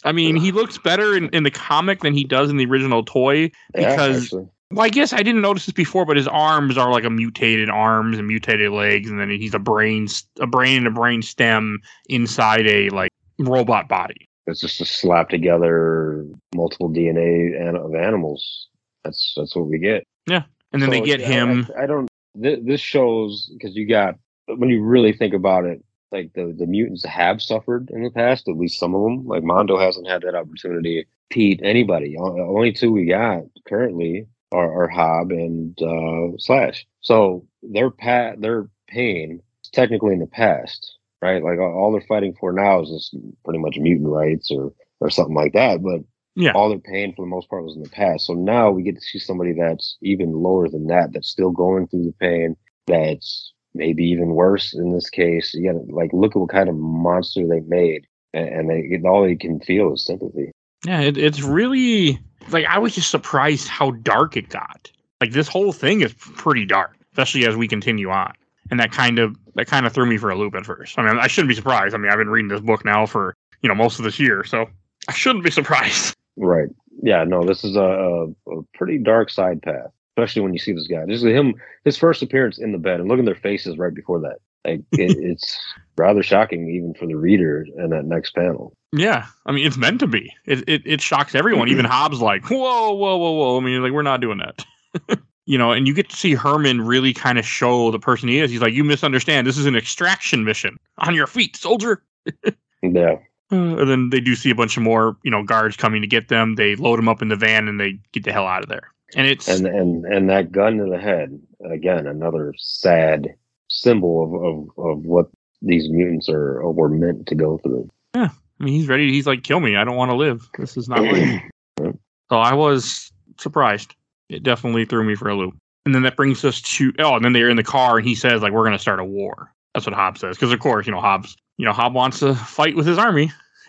[0.04, 3.04] I mean, he looks better in, in the comic than he does in the original
[3.04, 3.50] toy.
[3.74, 4.48] Because- actually.
[4.72, 7.68] Well, I guess I didn't notice this before, but his arms are like a mutated
[7.68, 10.08] arms and mutated legs, and then he's a brain,
[10.40, 14.30] a brain and a brain stem inside a like robot body.
[14.46, 18.68] It's just a slap together multiple DNA of animals.
[19.04, 20.06] That's that's what we get.
[20.26, 21.68] Yeah, and then they get yeah, him.
[21.76, 22.08] I, I don't.
[22.40, 26.66] Th- this shows because you got when you really think about it, like the the
[26.66, 28.48] mutants have suffered in the past.
[28.48, 29.26] At least some of them.
[29.26, 31.06] Like Mondo hasn't had that opportunity.
[31.30, 32.16] Pete, anybody.
[32.18, 36.86] Only two we got currently are, are Hob and uh, Slash.
[37.00, 41.42] So their pat their pain is technically in the past, right?
[41.42, 45.34] Like all they're fighting for now is just pretty much mutant rights or or something
[45.34, 45.82] like that.
[45.82, 46.00] But
[46.34, 46.52] Yeah.
[46.52, 48.26] all their pain for the most part was in the past.
[48.26, 51.86] So now we get to see somebody that's even lower than that, that's still going
[51.88, 52.56] through the pain,
[52.86, 55.54] that's maybe even worse in this case.
[55.54, 59.08] You got to like look at what kind of monster they made, and, and they
[59.08, 60.52] all they can feel is sympathy.
[60.84, 62.18] Yeah, it, it's really
[62.50, 64.90] like I was just surprised how dark it got.
[65.20, 68.32] Like this whole thing is pretty dark, especially as we continue on.
[68.72, 70.98] And that kind of that kind of threw me for a loop at first.
[70.98, 71.94] I mean, I shouldn't be surprised.
[71.94, 74.44] I mean, I've been reading this book now for you know most of this year,
[74.44, 74.64] so
[75.08, 76.16] I shouldn't be surprised.
[76.38, 76.70] Right?
[77.02, 77.24] Yeah.
[77.24, 80.86] No, this is a, a, a pretty dark side path, especially when you see this
[80.86, 81.04] guy.
[81.04, 81.52] This is him,
[81.84, 84.38] his first appearance in the bed, and look at their faces right before that.
[84.64, 85.60] Like it, it's
[85.98, 88.72] rather shocking, even for the reader in that next panel.
[88.94, 90.32] Yeah, I mean, it's meant to be.
[90.46, 91.68] It it, it shocks everyone.
[91.68, 93.58] Even Hobbs, like, whoa, whoa, whoa, whoa.
[93.58, 95.18] I mean, like, we're not doing that.
[95.46, 98.38] you know, and you get to see Herman really kind of show the person he
[98.38, 98.50] is.
[98.50, 99.46] He's like, you misunderstand.
[99.46, 100.78] This is an extraction mission.
[100.98, 102.02] On your feet, soldier.
[102.82, 103.18] Yeah.
[103.52, 106.08] Uh, and then they do see a bunch of more, you know, guards coming to
[106.08, 106.56] get them.
[106.56, 108.90] They load them up in the van and they get the hell out of there.
[109.14, 111.38] And it's and and and that gun to the head
[111.70, 113.28] again another sad
[113.68, 115.28] symbol of of, of what
[115.60, 119.12] these mutants are or were meant to go through Yeah, I mean, he's ready.
[119.12, 119.76] He's like, kill me.
[119.76, 120.48] I don't want to live.
[120.58, 121.42] This is not life.
[121.78, 121.94] so
[122.30, 123.94] I was surprised.
[124.32, 125.54] It definitely threw me for a loop.
[125.84, 128.14] And then that brings us to oh, and then they're in the car and he
[128.14, 129.52] says like we're gonna start a war.
[129.74, 132.34] That's what Hobbs says because of course you know Hobbs you know Hobbs wants to
[132.34, 133.32] fight with his army.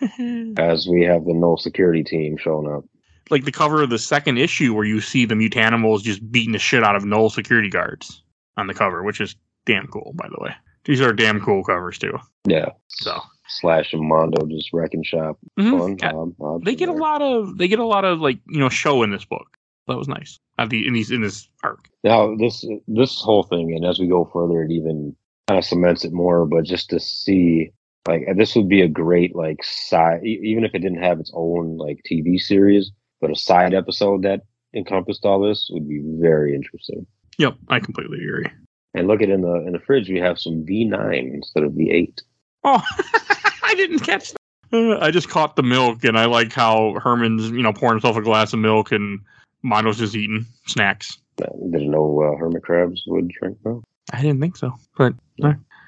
[0.58, 2.84] as we have the no security team showing up
[3.30, 6.58] like the cover of the second issue where you see the mutanimals just beating the
[6.58, 8.22] shit out of null security guards
[8.56, 9.34] on the cover, which is
[9.66, 10.50] damn cool by the way.
[10.84, 12.18] These are damn cool covers too.
[12.46, 15.78] yeah So slash and mondo just wrecking shop Mhm.
[15.78, 16.10] fun Yeah.
[16.44, 19.02] Hobbs they get a lot of they get a lot of like you know show
[19.02, 19.56] in this book.
[19.88, 20.38] That was nice.
[20.58, 21.88] At the in these in this arc.
[22.04, 25.16] now this this whole thing and as we go further it even
[25.48, 27.70] kind of cements it more but just to see
[28.08, 31.76] like this would be a great like side even if it didn't have its own
[31.76, 34.42] like tv series but a side episode that
[34.74, 37.04] encompassed all this would be very interesting
[37.38, 38.46] Yep, I completely agree.
[38.94, 42.20] And look at in the in the fridge we have some V9 instead of V8.
[42.62, 42.80] Oh,
[43.64, 44.38] I didn't catch that.
[44.72, 48.16] Uh, I just caught the milk, and I like how Herman's you know pouring himself
[48.16, 49.18] a glass of milk, and
[49.64, 51.18] Mondo's just eating snacks.
[51.42, 53.82] Uh, Didn't know uh, hermit crabs would drink milk.
[54.12, 55.14] I didn't think so, but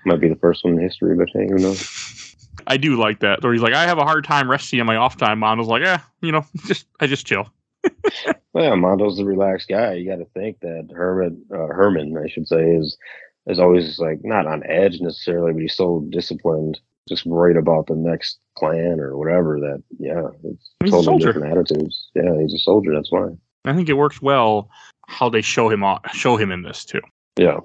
[0.04, 2.34] Might be the first one in history, but hey, who knows?
[2.66, 3.44] I do like that.
[3.44, 5.38] Or he's like, I have a hard time resting on my off time.
[5.38, 7.48] Mondo's like, yeah, you know, just I just chill.
[8.52, 9.92] Well, yeah, Mondo's the relaxed guy.
[9.92, 12.96] You got to think that Herman, uh, Herman, I should say, is
[13.46, 17.94] is always like not on edge necessarily, but he's so disciplined, just worried about the
[17.94, 19.60] next plan or whatever.
[19.60, 22.08] That yeah, it's He's a totally different attitudes.
[22.14, 22.94] Yeah, he's a soldier.
[22.94, 23.28] That's why.
[23.68, 24.68] I think it works well
[25.08, 27.00] how they show him off, show him in this too.
[27.38, 27.58] Yeah,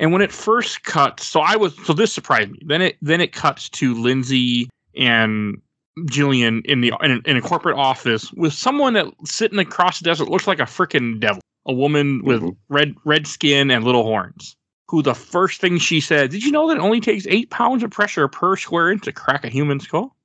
[0.00, 2.60] And when it first cuts, so I was so this surprised me.
[2.66, 5.60] Then it then it cuts to Lindsay and
[6.00, 10.20] Jillian in the in, in a corporate office with someone that sitting across the desk
[10.20, 12.56] that looks like a freaking devil, a woman with Mhm.
[12.68, 14.54] red red skin and little horns.
[14.88, 16.30] Who the first thing she said?
[16.30, 19.12] Did you know that it only takes eight pounds of pressure per square inch to
[19.12, 20.16] crack a human skull?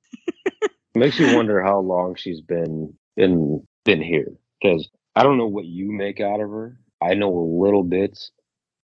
[0.94, 5.64] makes you wonder how long she's been in been here because I don't know what
[5.64, 6.76] you make out of her.
[7.00, 8.18] I know a little bit,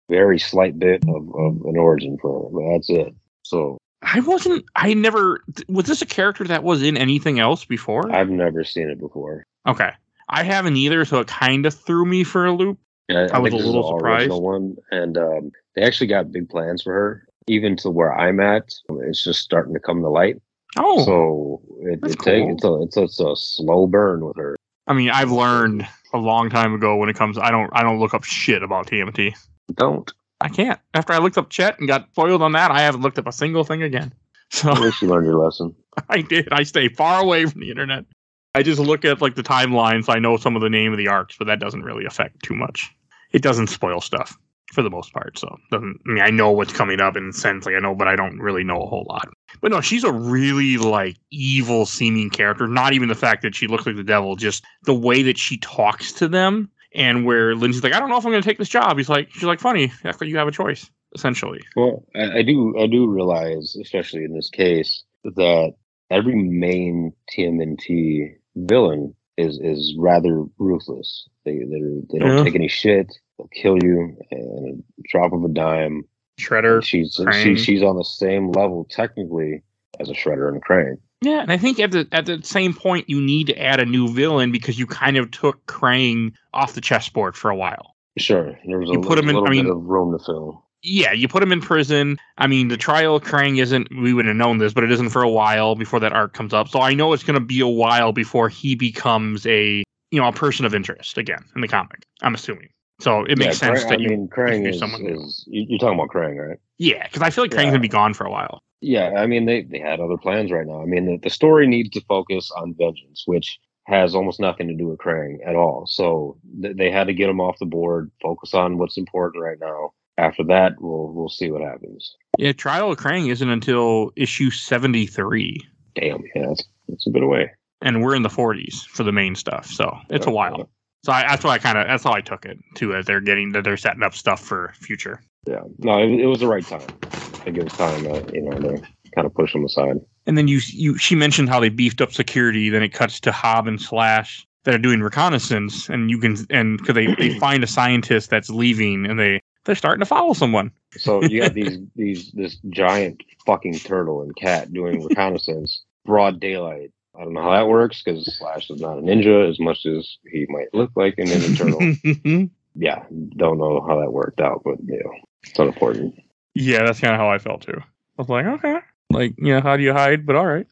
[0.08, 3.14] very slight bit of, of an origin for her, but that's it.
[3.42, 4.64] So I wasn't.
[4.76, 5.42] I never.
[5.68, 8.10] Was this a character that was in anything else before?
[8.14, 9.44] I've never seen it before.
[9.66, 9.90] Okay.
[10.28, 12.78] I haven't either, so it kind of threw me for a loop.
[13.08, 14.30] Yeah, I was a little surprised.
[14.30, 17.26] one, and um, they actually got big plans for her.
[17.48, 20.36] Even to where I'm at, it's just starting to come to light.
[20.78, 22.52] Oh, So it, it cool.
[22.52, 24.54] it's a it's a, it's a slow burn with her.
[24.86, 27.38] I mean, I've learned a long time ago when it comes.
[27.38, 27.70] I don't.
[27.72, 29.34] I don't look up shit about TMT.
[29.74, 30.12] Don't.
[30.40, 30.80] I can't.
[30.94, 33.32] After I looked up Chet and got foiled on that, I haven't looked up a
[33.32, 34.12] single thing again.
[34.52, 35.76] So At least you learned your lesson.
[36.08, 36.48] I did.
[36.50, 38.04] I stay far away from the internet.
[38.52, 40.12] I just look at like the timelines.
[40.12, 42.56] I know some of the name of the arcs, but that doesn't really affect too
[42.56, 42.90] much.
[43.30, 44.36] It doesn't spoil stuff
[44.72, 45.38] for the most part.
[45.38, 46.00] So doesn't.
[46.06, 48.16] I mean, I know what's coming up in a sense, like I know, but I
[48.16, 49.28] don't really know a whole lot.
[49.60, 52.66] But no, she's a really like evil seeming character.
[52.66, 55.58] Not even the fact that she looks like the devil, just the way that she
[55.58, 56.70] talks to them.
[56.92, 58.96] And where Lindsay's like, I don't know if I'm going to take this job.
[58.96, 59.92] He's like, she's like, funny.
[60.02, 61.60] Like you have a choice, essentially.
[61.76, 65.74] Well, I, I do I do realize, especially in this case, that
[66.10, 71.28] every main TMNT villain is is rather ruthless.
[71.44, 71.80] They they
[72.12, 72.44] they don't Yeah.
[72.44, 73.06] take any shit.
[73.40, 76.04] They'll kill you in a drop of a dime.
[76.38, 76.82] Shredder.
[76.82, 77.42] She's Krang.
[77.42, 79.62] she, she's on the same level technically
[79.98, 80.96] as a Shredder and a Krang.
[81.22, 83.84] Yeah, and I think at the at the same point you need to add a
[83.84, 87.94] new villain because you kind of took Krang off the chessboard for a while.
[88.18, 90.24] Sure, there was a, You put him in- little I mean- bit of room to
[90.24, 90.64] fill.
[90.82, 92.16] Yeah, you put him in prison.
[92.38, 95.10] I mean, the trial of Krang isn't we would have known this, but it isn't
[95.10, 96.68] for a while before that arc comes up.
[96.68, 100.32] So I know it's gonna be a while before he becomes a you know, a
[100.32, 102.02] person of interest again in the comic.
[102.22, 102.68] I'm assuming.
[103.00, 105.66] So it makes Yeah, sense Krang- that I you mean, Krang is, someone is you-
[105.68, 106.58] you're talking about Krang, right?
[106.78, 107.70] Yeah, because I feel like Krang's Yeah.
[107.70, 108.60] gonna be gone for a while.
[108.82, 110.80] Yeah, I mean they they had other plans right now.
[110.82, 114.74] I mean the, the story needs to focus on vengeance, which has almost nothing to
[114.74, 115.86] do with Krang at all.
[115.86, 119.58] So th- they had to get him off the board, focus on what's important right
[119.60, 119.90] now.
[120.18, 122.14] After that, we'll we'll see what happens.
[122.38, 125.60] Yeah, Trial of Krang isn't until issue seventy three.
[125.94, 127.50] Damn, yeah, it's, it's a bit away.
[127.82, 129.66] And we're in the forties for the main stuff.
[129.66, 130.68] So it's a while.
[131.02, 132.94] So I, that's why I kind of that's how I took it too.
[132.94, 135.20] As they're getting that they're setting up stuff for future.
[135.46, 136.92] Yeah, no, it, it was the right time.
[137.40, 138.80] I think it was time, uh, you know, to
[139.14, 139.96] kind of push them aside.
[140.26, 142.68] And then you you she mentioned how they beefed up security.
[142.68, 146.78] Then it cuts to Hob and Slash that are doing reconnaissance, and you can and
[146.78, 150.70] because they they find a scientist that's leaving, and they they're starting to follow someone.
[150.98, 156.92] So you got these these this giant fucking turtle and cat doing reconnaissance, broad daylight.
[157.20, 160.16] I don't know how that works because Slash is not a ninja as much as
[160.32, 162.48] he might look like a ninja turtle.
[162.74, 163.04] yeah,
[163.36, 166.18] don't know how that worked out, but you know, it's unimportant.
[166.54, 167.76] yeah, that's kind of how I felt too.
[167.76, 167.82] I
[168.16, 168.78] was like, okay,
[169.10, 170.24] like you know, how do you hide?
[170.24, 170.66] But all right.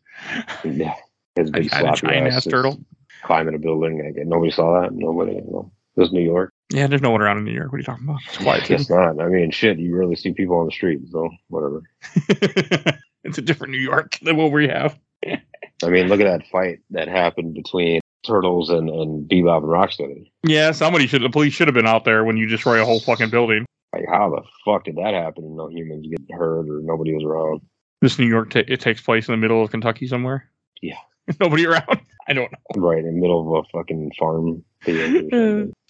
[0.65, 0.95] Yeah,
[1.37, 2.81] his big I sloppy giant ass turtle.
[3.25, 4.03] climbing a building.
[4.03, 4.95] Like, nobody saw that.
[4.95, 5.33] Nobody.
[5.33, 6.55] You know, it was New York.
[6.73, 7.73] Yeah, there's no one around in New York.
[7.73, 8.21] What are you talking about?
[8.27, 8.65] It's quiet.
[8.69, 9.21] Guess not.
[9.21, 9.79] I mean, shit.
[9.79, 11.83] You rarely see people on the street, so whatever.
[13.23, 14.99] it's a different New York than what we have.
[15.85, 20.31] I mean, look at that fight that happened between Turtles and and Bebop and Rocksteady.
[20.45, 21.23] Yeah, somebody should.
[21.23, 23.65] The police should have been out there when you destroy a whole fucking building.
[23.93, 25.45] Like, how the fuck did that happen?
[25.45, 27.63] And no humans get hurt or nobody was around.
[28.01, 30.51] This New York, ta- it takes place in the middle of Kentucky somewhere.
[30.83, 30.99] Yeah.
[31.41, 32.01] Nobody around.
[32.29, 32.81] I don't know.
[32.81, 34.65] Right in the middle of a fucking farm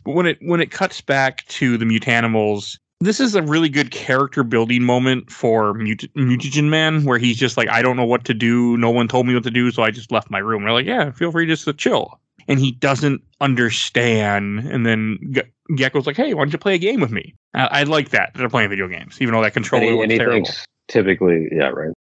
[0.04, 4.42] when it when it cuts back to the mutanimals, this is a really good character
[4.42, 8.34] building moment for Mut- Mutagen Man, where he's just like, I don't know what to
[8.34, 8.76] do.
[8.76, 10.64] No one told me what to do, so I just left my room.
[10.64, 12.20] We're like, Yeah, feel free just to chill.
[12.48, 14.60] And he doesn't understand.
[14.60, 17.34] And then Ge- Gecko's like, Hey, why don't you play a game with me?
[17.54, 18.32] I, I like that.
[18.34, 20.32] They're playing video games, even though that controller he, was terrible.
[20.32, 21.92] thinks typically, yeah, right.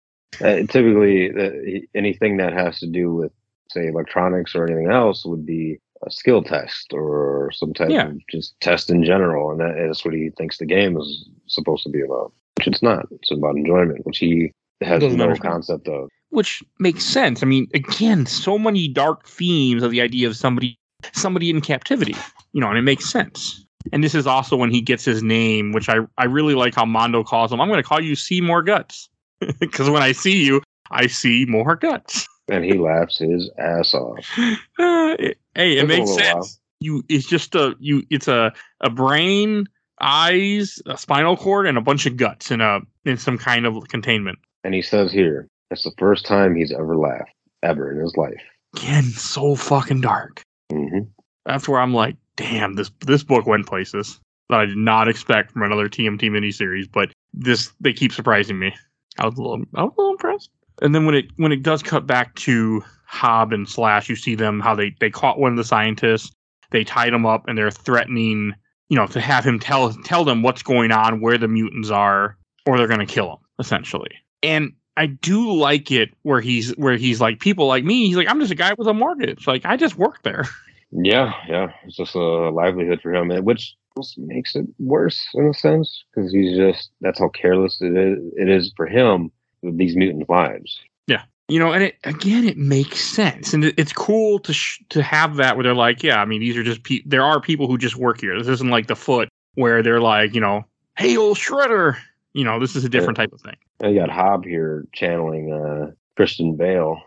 [0.41, 3.31] Uh, typically, uh, anything that has to do with,
[3.71, 8.07] say, electronics or anything else would be a skill test or some type Yeah.
[8.09, 11.83] of just test in general, and that is what he thinks the game is supposed
[11.83, 12.31] to be about.
[12.57, 13.05] Which it's not.
[13.11, 15.41] It's about enjoyment, which he has no understand.
[15.41, 16.09] concept of.
[16.29, 17.41] which makes sense.
[17.41, 20.77] I mean, again, so many dark themes of the idea of somebody
[21.13, 22.15] somebody in captivity,
[22.53, 23.63] you know, and it makes sense.
[23.93, 26.85] And this is also when he gets his name, which I I really like how
[26.85, 27.61] Mondo calls him.
[27.61, 29.07] I'm going to call you Seymour Guts
[29.59, 32.27] because when I see you, I see more guts.
[32.49, 34.25] And he laughs his ass off.
[34.37, 34.55] Uh,
[35.19, 36.43] it- hey, it a makes little while.
[36.43, 36.59] sense.
[36.79, 38.03] You, it's just a you.
[38.09, 39.65] It's a a brain,
[39.99, 43.87] eyes, a spinal cord, and a bunch of guts in a in some kind of
[43.87, 44.37] containment.
[44.63, 47.31] And he says here, that's the first time he's ever laughed,
[47.63, 48.41] ever in his life.
[48.75, 50.41] Again, so fucking dark.
[50.71, 50.99] hmm
[51.45, 55.51] that's where I'm like, damn, this this book went places that I did not expect
[55.51, 56.89] from another TMT miniseries.
[56.91, 58.75] But this they keep surprising me.
[59.17, 60.51] I was a little I was a little impressed.
[60.81, 64.35] And then when it when it does cut back to Hob and Slash, you see
[64.35, 66.31] them how they they caught one of the scientists,
[66.71, 68.53] they tied him up, and they're threatening,
[68.89, 72.37] you know, to have him tell tell them what's going on, where the mutants are,
[72.65, 74.11] or they're gonna kill him, essentially.
[74.43, 78.07] And I do like it where he's where he's like people like me.
[78.07, 79.47] He's like I'm just a guy with a mortgage.
[79.47, 80.45] Like I just work there.
[80.91, 81.73] Yeah, yeah.
[81.83, 83.75] It's just a livelihood for him, which
[84.17, 88.19] makes it worse in a sense because he's just that's how careless it is.
[88.37, 89.29] It is for him
[89.61, 90.79] these mutant lives.
[91.07, 94.79] Yeah, you know, and it again, it makes sense, and it, it's cool to sh-
[94.89, 97.39] to have that where they're like, yeah, I mean, these are just pe- there are
[97.39, 98.37] people who just work here.
[98.37, 100.65] This isn't like the foot where they're like, you know,
[100.97, 101.97] hey, old shredder.
[102.33, 103.55] You know, this is a different type of thing.
[103.81, 107.01] I got Hob here channeling uh, Christian Bale.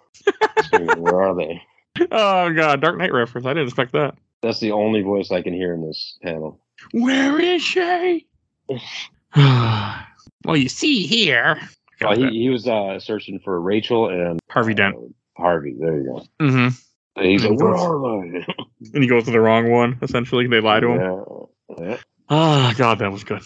[0.96, 1.62] Where are they?
[2.12, 3.46] Oh god, Dark Knight reference.
[3.46, 4.14] I didn't expect that.
[4.42, 6.58] That's the only voice I can hear in this panel.
[6.92, 8.26] Where is she?
[9.36, 11.60] well, you see here.
[12.02, 14.96] Oh, he, he was uh, searching for Rachel and Harvey Dent.
[14.96, 15.00] uh,
[15.40, 15.74] Harvey.
[15.78, 16.44] There you go.
[16.44, 16.68] Mm-hmm.
[17.16, 17.58] And he's like?
[17.58, 18.46] "Where are they?"
[18.94, 19.98] And he goes to the wrong one.
[20.00, 21.46] Essentially, they lie to him.
[21.78, 21.88] Yeah.
[21.90, 21.96] yeah.
[22.30, 23.42] Oh god, that was good.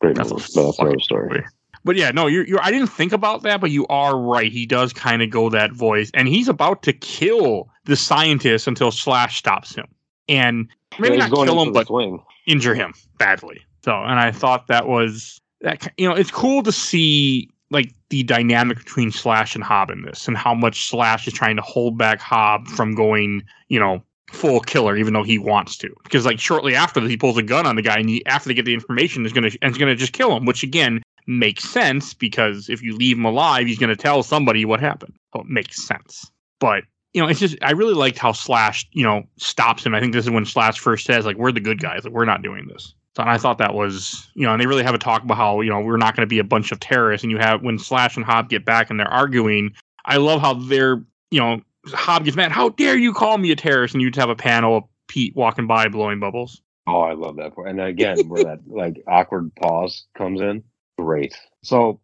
[0.00, 0.44] Great That's movie.
[0.56, 1.28] a that's story.
[1.30, 1.44] movie.
[1.84, 2.62] But yeah, no, you're, you're.
[2.62, 4.50] I didn't think about that, but you are right.
[4.52, 8.90] He does kind of go that voice, and he's about to kill the scientist until
[8.90, 9.86] Slash stops him,
[10.28, 12.22] and maybe Yeah, not going kill him, but swing.
[12.46, 13.60] injure him badly.
[13.84, 15.92] So, and I thought that was that.
[15.96, 20.28] You know, it's cool to see like the dynamic between Slash and Hob in this,
[20.28, 24.60] and how much Slash is trying to hold back Hob from going, you know, full
[24.60, 25.94] killer, even though he wants to.
[26.04, 28.48] Because like shortly after this, he pulls a gun on the guy, and he, after
[28.48, 30.44] they get the information, is gonna and is gonna just kill him.
[30.44, 34.80] Which again makes sense because if you leave him alive, he's gonna tell somebody what
[34.80, 35.14] happened.
[35.34, 36.30] So it makes sense.
[36.60, 39.94] But you know, it's just I really liked how Slash, you know, stops him.
[39.94, 42.26] I think this is when Slash first says, like, we're the good guys, like we're
[42.26, 42.94] not doing this.
[43.16, 45.38] So and I thought that was, you know, and they really have a talk about
[45.38, 47.24] how, you know, we're not going to be a bunch of terrorists.
[47.24, 49.72] And you have when Slash and Hob get back and they're arguing,
[50.04, 53.56] I love how they're, you know, Hob gets mad, how dare you call me a
[53.56, 53.94] terrorist?
[53.94, 56.60] And you'd have a panel of Pete walking by blowing bubbles.
[56.86, 57.68] Oh, I love that part.
[57.68, 60.62] And again, where that like awkward pause comes in,
[60.98, 61.34] great.
[61.62, 62.00] So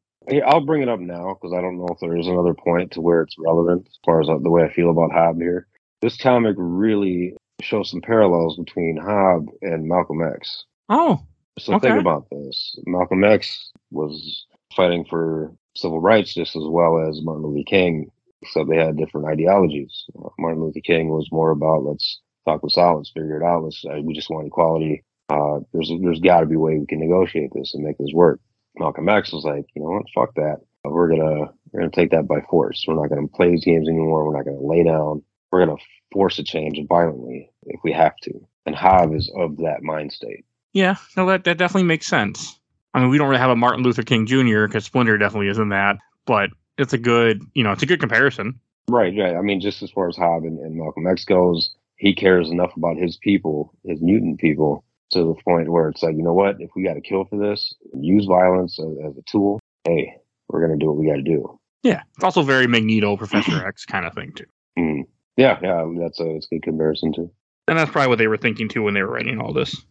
[0.47, 3.03] I'll bring it up now because I don't know if there is another point to
[3.03, 5.67] where it's relevant as far as uh, the way I feel about Hob here.
[6.01, 10.65] This comic really shows some parallels between Hob and Malcolm X.
[10.89, 11.21] Oh,
[11.59, 11.89] So Okay.
[11.89, 12.79] think about this.
[12.87, 18.69] Malcolm X was fighting for civil rights just as well as Martin Luther King, except
[18.69, 20.05] they had different ideologies.
[20.39, 23.65] Martin Luther King was more about let's talk this out, let's figure it out.
[23.65, 25.05] Let's uh, we just want equality.
[25.29, 28.13] Uh, there's there's got to be a way we can negotiate this and make this
[28.15, 28.41] work.
[28.77, 30.59] Malcolm X was like, you know what, fuck that.
[30.85, 32.85] We're gonna we're gonna take that by force.
[32.89, 34.25] We're not gonna play these games anymore.
[34.27, 35.23] We're not gonna lay down.
[35.51, 35.79] We're gonna
[36.13, 38.33] force a change violently if we have to.
[38.67, 40.45] And Hob is of that mind state.
[40.73, 42.59] Yeah, no, that, that definitely makes sense.
[42.95, 44.67] I mean, we don't really have a Martin Luther King Jr.
[44.67, 48.59] because Splinter definitely isn't that, but it's a good, you know, it's a good comparison.
[48.89, 49.35] Right, right.
[49.35, 52.73] I mean, just as far as Hob and, and Malcolm X goes, he cares enough
[52.77, 56.57] about his people, his mutant people, to the point where it's like, you know what?
[56.59, 60.15] If we got to kill for this, use violence as, as a tool, hey,
[60.49, 61.59] we're gonna do what we got to do.
[61.83, 64.47] Yeah, it's also very Magneto, Professor X kind of thing too.
[64.79, 65.03] Mm.
[65.37, 65.87] Yeah, yeah.
[66.01, 67.31] That's a it's a good comparison too.
[67.69, 69.85] And that's probably what they were thinking too when they were writing all this.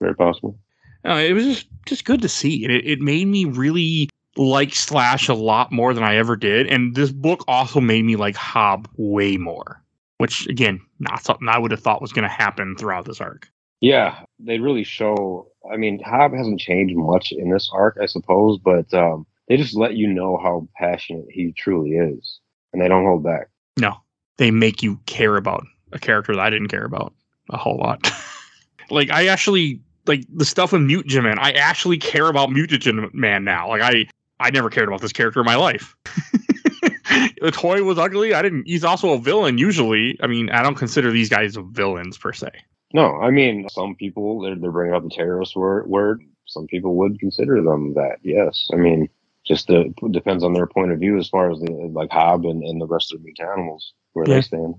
[0.00, 0.58] Very possible.
[1.04, 2.64] Uh, it was just just good to see.
[2.64, 6.94] It it made me really like Slash a lot more than I ever did, and
[6.94, 9.82] this book also made me like Hob way more.
[10.18, 13.48] Which again, not something I would have thought was going to happen throughout this arc.
[13.80, 15.48] Yeah, they really show.
[15.70, 19.76] I mean, Hob hasn't changed much in this arc, I suppose, but um, they just
[19.76, 22.40] let you know how passionate he truly is,
[22.72, 23.48] and they don't hold back.
[23.78, 23.96] No,
[24.38, 27.14] they make you care about a character that I didn't care about
[27.50, 28.10] a whole lot.
[28.90, 31.38] like I actually like the stuff with Mutagen Man.
[31.38, 33.68] I actually care about Mutagen Man now.
[33.68, 34.06] Like I
[34.40, 35.96] I never cared about this character in my life.
[37.40, 38.34] the toy was ugly.
[38.34, 38.66] I didn't.
[38.66, 39.58] He's also a villain.
[39.58, 42.50] Usually, I mean, I don't consider these guys villains per se.
[42.92, 46.22] No, I mean, some people they're, they're bringing up the terrorist word, word.
[46.46, 48.18] Some people would consider them that.
[48.22, 49.08] Yes, I mean,
[49.44, 49.68] just
[50.12, 52.86] depends on their point of view as far as the like Hob and, and the
[52.86, 54.36] rest of the mutant animals where Yeah.
[54.36, 54.74] they stand.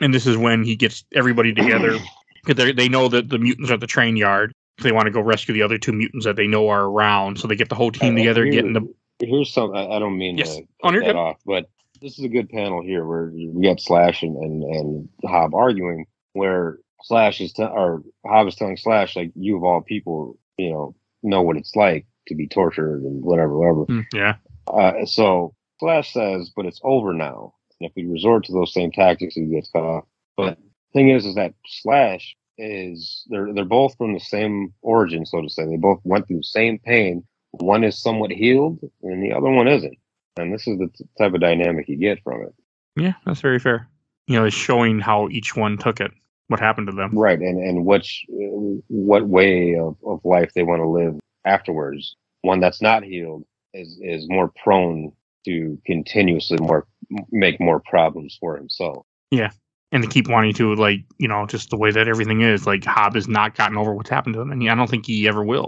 [0.00, 1.98] And this is when he gets everybody together
[2.44, 4.52] because they know that the mutants are at the train yard.
[4.82, 7.38] They want to go rescue the other two mutants that they know are around.
[7.38, 9.74] So they get the whole team Uh, together, getting the Here's some.
[9.74, 10.56] I, don't mean Yes.
[10.56, 11.14] to cut that good.
[11.16, 11.68] off, but
[12.02, 16.06] this is a good panel here where we got Slash and and, and Hob arguing,
[16.32, 20.70] where Slash is te- or Hob is telling Slash like, you of all people, you
[20.70, 23.84] know, know what it's like to be tortured and whatever, whatever.
[23.86, 24.34] Mm, yeah.
[24.66, 27.54] Uh, so Slash says, but it's over now.
[27.80, 30.04] And if we resort to those same tactics, he gets cut off.
[30.36, 30.58] But
[30.92, 35.48] thing is, is that Slash is they're they're both from the same origin, so to
[35.48, 35.64] say.
[35.66, 37.24] They both went through the same pain.
[37.52, 39.96] One is somewhat healed, and the other one isn't.
[40.36, 42.54] And this is the t- type of dynamic you get from it,
[42.96, 43.88] Yeah, that's very fair.
[44.26, 46.10] You know, it's showing how each one took it,
[46.48, 47.16] what happened to them.
[47.16, 47.38] right?
[47.38, 52.16] And and which uh, what way of, of life they want to live afterwards.
[52.42, 55.12] One that's not healed is is more prone
[55.46, 56.86] to continuously more
[57.30, 59.04] make more problems for himself.
[59.48, 59.54] And
[59.94, 62.84] and to keep wanting to like you know just the way that everything is like
[62.84, 65.42] Hob has not gotten over what's happened to him, and I don't think he ever
[65.42, 65.66] will.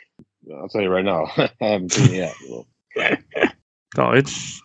[0.52, 2.34] I'll tell you right now, I haven't seen it
[2.94, 3.22] yet.
[3.94, 4.60] So it's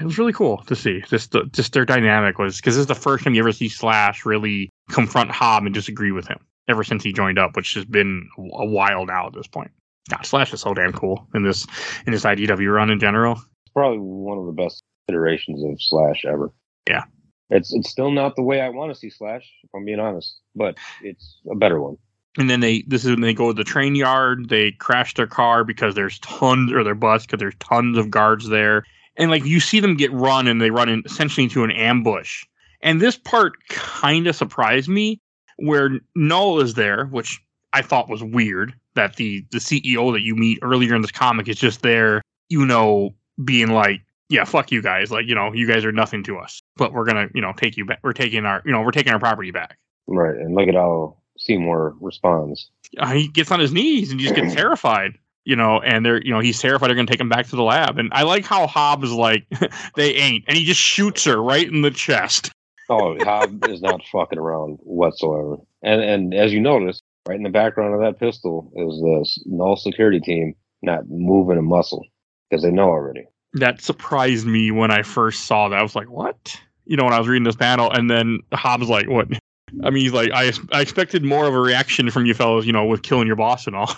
[0.00, 2.86] it was really cool to see just the, just their dynamic was because this is
[2.86, 6.82] the first time you ever see Slash really confront Hob and disagree with him ever
[6.82, 9.70] since he joined up, which has been a while now at this point.
[10.10, 11.64] God, Slash is so damn cool in this
[12.06, 13.34] in this IDW run in general.
[13.34, 16.52] it's probably one of the best iterations of Slash ever.
[16.88, 17.04] Yeah.
[17.50, 20.38] It's it's still not the way I want to see Slash, if I'm being honest,
[20.54, 21.96] but it's a better one.
[22.38, 24.48] And then they this is when they go to the train yard.
[24.48, 28.48] They crash their car because there's tons or their bus because there's tons of guards
[28.48, 28.84] there.
[29.16, 32.44] And like you see them get run and they run in, essentially into an ambush.
[32.82, 35.20] And this part kind of surprised me
[35.56, 37.40] where Null is there, which
[37.72, 41.48] I thought was weird that the the CEO that you meet earlier in this comic
[41.48, 45.10] is just there, you know, being like, yeah, fuck you guys.
[45.10, 46.62] Like, you know, you guys are nothing to us.
[46.76, 48.00] But we're gonna, you know, take you back.
[48.02, 49.78] We're taking our, you know, we're taking our property back.
[50.06, 50.36] Right.
[50.36, 52.70] And look at how Seymour responds.
[52.98, 56.32] uh, he gets on his knees and just gets terrified, you know, and they're, you
[56.32, 57.98] know, he's terrified they're going to take him back to the lab.
[57.98, 59.46] And I like how Hob's like,
[59.96, 60.44] they ain't.
[60.48, 62.50] And he just shoots her right in the chest.
[62.88, 65.56] Oh, Hob is not fucking around whatsoever.
[65.82, 69.76] And and as you notice, right in the background of that pistol is this null
[69.76, 72.04] security team not moving a muscle
[72.48, 73.26] because they know already.
[73.56, 75.78] That surprised me when I first saw that.
[75.78, 76.58] I was like, what?
[76.84, 79.28] You know, when I was reading this panel, and then Hob's like, what?
[79.84, 82.72] I mean, he's like, I, I expected more of a reaction from you fellows, you
[82.72, 83.92] know, with killing your boss and all.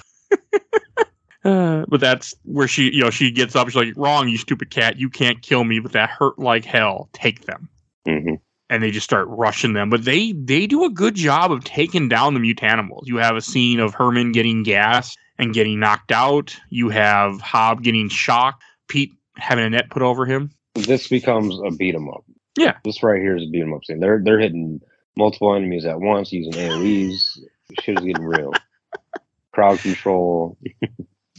[1.45, 3.69] Uh, but that's where she, you know, she gets up.
[3.69, 4.99] She's like, "Wrong, you stupid cat!
[4.99, 7.11] You can't kill me, but that hurt like hell.
[7.13, 7.69] Take them."
[8.07, 8.35] hmm
[8.71, 9.91] and they just start rushing them.
[9.91, 13.07] But they they do a good job of taking down the mutanimals.
[13.07, 16.57] You have a scene of Herman getting gas and getting knocked out.
[16.71, 18.63] You have Hob getting shocked.
[18.89, 20.51] Pete having a net put over him.
[20.75, 22.25] This becomes a beat 'em up.
[22.57, 22.75] Yeah.
[22.85, 24.01] This right here is a beat 'em up scene.
[24.01, 24.81] They're they're hitting
[25.17, 27.39] multiple enemies at once using AoEs.
[27.81, 28.53] Shit is getting real.
[29.53, 30.57] Crowd control.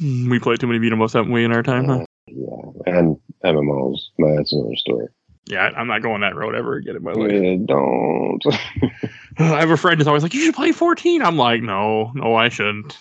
[0.01, 1.85] Mm, We played too many beat 'em ups, haven't we, in our time?
[1.85, 1.93] Huh?
[1.99, 4.09] uh, yeah, and MMOs.
[4.17, 5.07] That's another story.
[5.45, 7.31] Yeah, I'm not going that road ever again in my life.
[7.31, 8.43] Yeah, don't.
[9.39, 12.35] I have a friend who's always like, "You should play 14." I'm like, "No, no,
[12.35, 12.97] I shouldn't."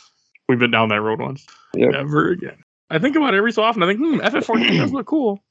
[0.49, 1.45] We've been down that road once.
[1.75, 1.91] Yep.
[1.91, 2.57] Never again.
[2.91, 3.83] I think about it every so often.
[3.83, 5.43] I think, hmm, FF14 does look cool.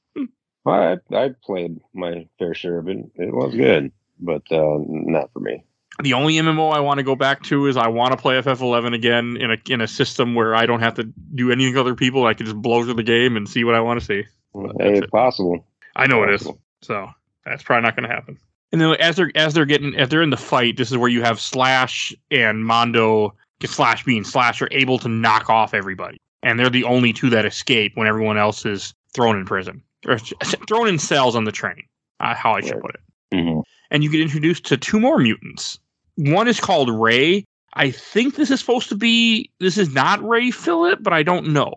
[0.66, 2.98] I I played my fair share of it.
[3.14, 5.64] It was good, but uh, not for me.
[6.02, 8.94] The only MMO I want to go back to is I want to play FF11
[8.94, 11.94] again in a in a system where I don't have to do anything with other
[11.94, 12.26] people.
[12.26, 14.24] I can just blow through the game and see what I want to see.
[14.54, 15.66] That's it's possible.
[15.96, 16.42] I know it is.
[16.42, 16.60] Possible.
[16.82, 17.08] So
[17.44, 18.38] that's probably not going to happen.
[18.70, 21.08] And then as they're as they're getting as they're in the fight, this is where
[21.08, 23.34] you have Slash and Mondo.
[23.64, 27.44] Slash being Slash are able to knock off everybody, and they're the only two that
[27.44, 31.82] escape when everyone else is thrown in prison or thrown in cells on the train.
[32.20, 33.00] Uh, how I should put it.
[33.36, 33.62] Mhm.
[33.90, 35.78] And you get introduced to two more mutants.
[36.16, 37.44] One is called Ray.
[37.74, 39.50] I think this is supposed to be.
[39.60, 41.72] This is not Ray Fillet, but I don't know.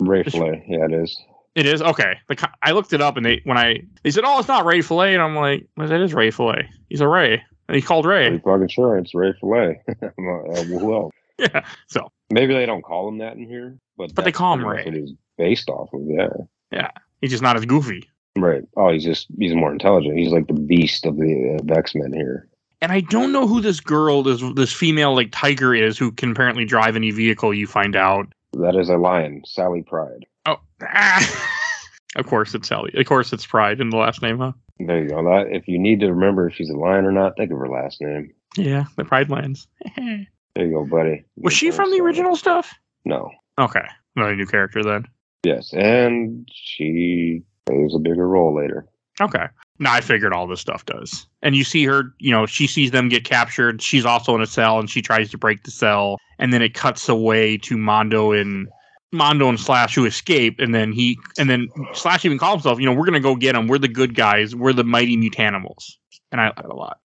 [0.00, 1.20] Ray Fillet, yeah, it is.
[1.54, 2.14] It is okay.
[2.34, 4.80] Co- I looked it up, and they when I they said, "Oh, it's not Ray
[4.80, 6.68] Fillet," and I'm like, "Well, that is Ray Fillet.
[6.88, 9.82] He's a Ray, and he's called Pretty Ray." fucking sure it's Ray Fillet.
[10.02, 11.12] uh, who else?
[11.38, 11.64] yeah.
[11.86, 14.90] So Maybe they don't call him that in here, but But they call him Ray.
[14.90, 16.28] He's based off of, yeah.
[16.70, 18.08] Yeah, he's just not as goofy.
[18.36, 18.62] Right.
[18.76, 20.18] Oh, he's just he's more intelligent.
[20.18, 22.48] He's like the beast of the uh, X Men here.
[22.80, 26.32] And I don't know who this girl, this this female like tiger is, who can
[26.32, 27.52] apparently drive any vehicle.
[27.52, 28.32] You find out.
[28.54, 30.24] That is a lion, Sally Pride.
[30.46, 31.50] Oh, ah.
[32.16, 32.92] of course it's Sally.
[32.94, 34.52] Of course it's Pride in the last name, huh?
[34.78, 35.22] There you go.
[35.22, 37.68] That if you need to remember if she's a lion or not, think of her
[37.68, 38.32] last name.
[38.56, 39.68] Yeah, the Pride Lands.
[40.54, 41.24] There you go, buddy.
[41.36, 42.74] Was she from the original stuff?
[43.04, 43.30] No.
[43.58, 43.84] Okay,
[44.16, 45.06] another new character then.
[45.44, 48.86] Yes, and she plays a bigger role later.
[49.20, 49.46] Okay.
[49.78, 51.26] Now I figured all this stuff does.
[51.42, 53.82] And you see her, you know, she sees them get captured.
[53.82, 56.18] She's also in a cell and she tries to break the cell.
[56.38, 58.68] And then it cuts away to Mondo and
[59.12, 60.60] Mondo and Slash who escape.
[60.60, 63.34] And then he, and then Slash even calls himself, you know, we're going to go
[63.34, 63.66] get them.
[63.66, 64.54] We're the good guys.
[64.54, 65.92] We're the mighty mutanimals.
[66.30, 66.98] And I like that a lot.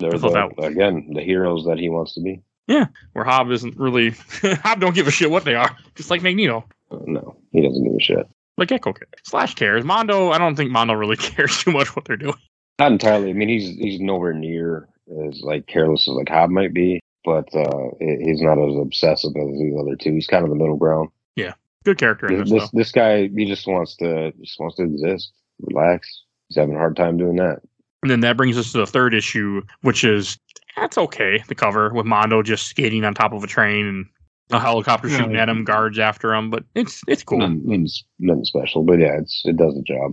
[0.00, 2.40] They're I thought the, that- again the heroes that he wants to be.
[2.66, 4.10] Yeah, where Hob isn't really,
[4.42, 5.76] Hob don't give a shit what they are.
[5.94, 6.64] Just like Magneto.
[6.90, 8.28] Uh, no, he doesn't give a shit.
[8.56, 9.10] Like Echo cares.
[9.24, 9.84] Slash cares.
[9.84, 12.34] Mondo, I don't think Mondo really cares too much what they're doing.
[12.78, 13.30] Not entirely.
[13.30, 14.88] I mean, he's he's nowhere near
[15.28, 19.58] as like careless as like Hob might be, but uh, he's not as obsessive as
[19.58, 20.12] the other two.
[20.12, 21.10] He's kind of the middle ground.
[21.36, 21.54] Yeah,
[21.84, 24.84] good character in This this, this, this guy, he just wants to just wants to
[24.84, 26.22] exist, relax.
[26.48, 27.60] He's having a hard time doing that.
[28.02, 30.38] And then that brings us to the third issue, which is
[30.76, 31.42] that's okay.
[31.48, 34.06] The cover with Mondo just skating on top of a train and
[34.50, 35.18] a helicopter Yeah.
[35.18, 36.50] shooting at him, guards after him.
[36.50, 37.38] But it's it's cool.
[37.38, 40.12] Nothing, nothing, nothing special, but yeah, it's it does the job.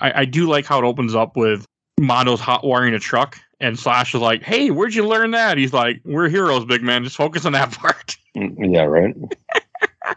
[0.00, 1.64] I, I do like how it opens up with
[2.00, 5.72] Mondo's hot wiring a truck, And Slash is like, "Hey, where'd you learn that?" He's
[5.72, 7.04] like, "We're heroes, big man.
[7.04, 9.14] Just focus on that part." Mm, Yeah, right.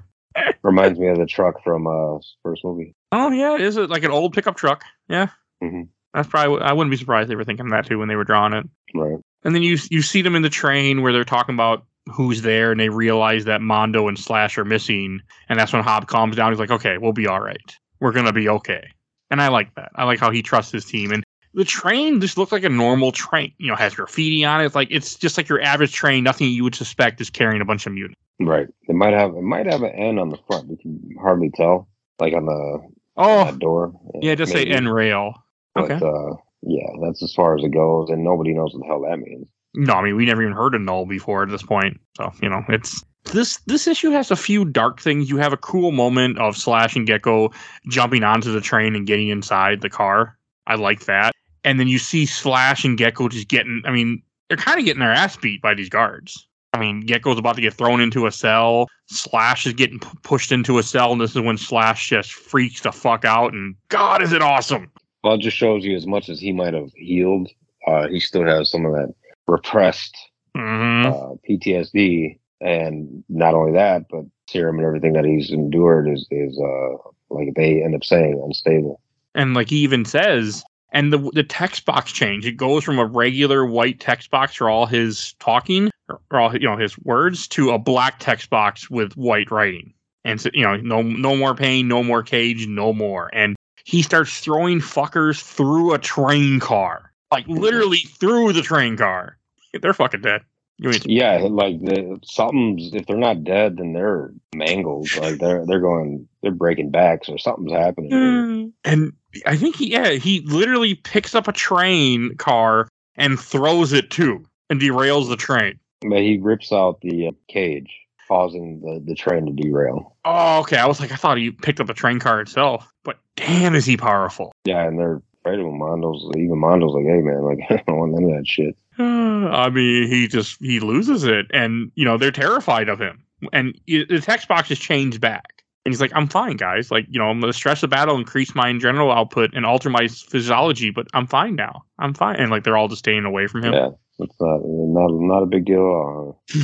[0.63, 2.93] Reminds me of the truck from uh first movie.
[3.11, 4.83] Oh yeah, is it like an old pickup truck?
[5.07, 5.27] Yeah,
[5.63, 5.87] Mhm.
[6.13, 6.61] that's probably.
[6.61, 8.65] I wouldn't be surprised they were thinking that too when they were drawing it.
[8.93, 9.19] Right.
[9.45, 12.71] And then you you see them in the train where they're talking about who's there,
[12.71, 16.51] and they realize that Mondo and Slash are missing, and that's when Hob calms down.
[16.51, 17.75] He's like, "Okay, we'll be all right.
[17.99, 18.83] We're gonna be okay."
[19.31, 19.91] And I like that.
[19.95, 21.11] I like how he trusts his team.
[21.11, 21.23] And
[21.53, 23.53] the train just looks like a normal train.
[23.57, 24.65] You know, has graffiti on it.
[24.65, 26.23] It's like it's just like your average train.
[26.23, 28.19] Nothing you would suspect is carrying a bunch of mutants.
[28.39, 28.67] Right.
[28.89, 30.69] It might have it might have an N on the front.
[30.69, 31.87] You can hardly tell.
[32.19, 32.87] Like on the
[33.17, 33.93] Oh, that door.
[34.21, 34.65] yeah, just say.
[34.65, 35.33] N rail.
[35.73, 36.05] But Okay.
[36.05, 36.35] uh
[36.65, 39.47] yeah, that's as far as it goes, and nobody knows what the hell that means.
[39.75, 41.99] No, I mean we never even heard of Null before at this point.
[42.17, 45.29] So you know, it's this this issue has a few dark things.
[45.29, 47.51] You have a cool moment of Slash and Gecko
[47.89, 50.37] jumping onto the train and getting inside the car.
[50.67, 51.33] I like that.
[51.63, 53.81] And then you see Slash and Gecko just getting.
[53.85, 56.47] I mean, they're kind of getting their ass beat by these guards.
[56.73, 58.87] I mean, Gecko's about to get thrown into a cell.
[59.07, 62.81] Slash is getting p- pushed into a cell, and this is when Slash just freaks
[62.81, 63.53] the fuck out.
[63.53, 64.91] And God, is it awesome!
[65.25, 67.49] Well, it just shows you as much as he might have healed,
[67.87, 69.11] uh, he still has some of that
[69.47, 70.15] repressed
[70.55, 76.27] hmm uh, PTSD, and not only that, but serum and everything that he's endured is
[76.29, 79.01] is uh, like they end up saying unstable.
[79.33, 80.63] and like he even says
[80.93, 84.69] and the the text box change it goes from a regular white text box for
[84.69, 88.91] all his talking or, or all you know his words to a black text box
[88.91, 89.91] with white writing.
[90.23, 93.29] And so you know no no more pain no more cage no more.
[93.33, 93.55] And
[93.85, 99.37] he starts throwing fuckers through a train car like literally through the train car
[99.81, 100.41] they're fucking dead
[100.77, 105.09] you mean Yeah, like the something's if they're not dead, then they're mangled.
[105.17, 108.11] Like they're they're going they're breaking backs or something's happening.
[108.11, 108.71] here.
[108.83, 109.13] and
[109.45, 114.45] I think he yeah he literally picks up a train car and throws it too
[114.69, 115.79] and derails the train.
[116.01, 117.89] But he rips out the uh, cage,
[118.27, 120.15] causing the, the train to derail.
[120.25, 120.77] Oh, okay.
[120.77, 123.85] I was like, I thought he picked up the train car itself, but damn, is
[123.85, 124.51] he powerful?
[124.65, 125.79] Yeah, and they're afraid of him.
[125.79, 128.75] Mondo's even Mondo's like, hey man, like I don't want none of that shit.
[128.97, 133.23] I mean, he just he loses it, and you know they're terrified of him.
[133.51, 136.91] And the text box has changed back, and he's like, "I'm fine, guys.
[136.91, 140.07] Like, you know, I'm gonna stress the battle, increase my general output, and alter my
[140.07, 141.83] physiology, but I'm fine now.
[141.99, 143.73] I'm fine." And like they're all just staying away from him.
[143.73, 146.41] Yeah, it's not not not a big deal at all.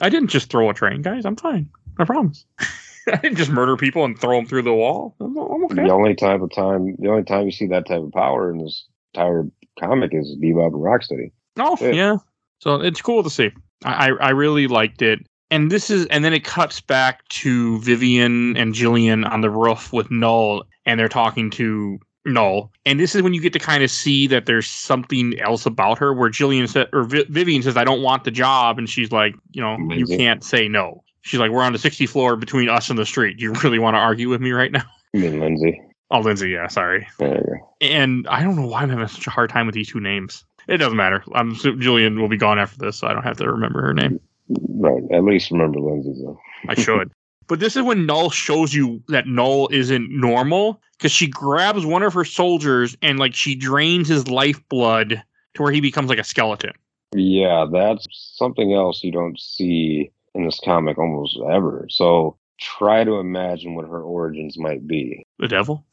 [0.00, 1.24] I didn't just throw a train, guys.
[1.24, 1.68] I'm fine.
[1.98, 2.44] I promise.
[3.06, 5.14] I didn't just murder people and throw them through the wall.
[5.20, 5.84] I'm, I'm okay.
[5.84, 8.58] The only type of time, the only time you see that type of power in
[8.58, 9.44] this entire
[9.78, 11.32] comic is Bebop and Rocksteady.
[11.58, 11.90] Oh Yeah.
[11.92, 12.16] yeah.
[12.60, 13.50] So it's cool to see.
[13.84, 15.18] I, I I really liked it.
[15.50, 19.92] And this is and then it cuts back to Vivian and Jillian on the roof
[19.92, 22.72] with Null and they're talking to Null.
[22.86, 25.98] And this is when you get to kind of see that there's something else about
[25.98, 29.12] her where Jillian said or Vi- Vivian says I don't want the job and she's
[29.12, 31.02] like, you know, you can't say no.
[31.22, 33.38] She's like, we're on the 60th floor between us and the street.
[33.38, 34.84] Do you really want to argue with me right now?
[35.14, 35.80] I mean, Lindsay.
[36.10, 37.06] Oh, Lindsay, yeah, sorry.
[37.18, 37.74] There you go.
[37.80, 40.44] And I don't know why I'm having such a hard time with these two names.
[40.68, 41.22] It doesn't matter.
[41.34, 44.20] I'm Julian will be gone after this, so I don't have to remember her name.
[44.48, 45.02] Right.
[45.12, 46.38] At least remember Lindsay though.
[46.68, 47.10] I should.
[47.46, 52.02] but this is when Null shows you that Null isn't normal because she grabs one
[52.02, 55.22] of her soldiers and like she drains his lifeblood
[55.54, 56.72] to where he becomes like a skeleton.
[57.14, 61.86] Yeah, that's something else you don't see in this comic almost ever.
[61.90, 65.24] So try to imagine what her origins might be.
[65.38, 65.84] The devil?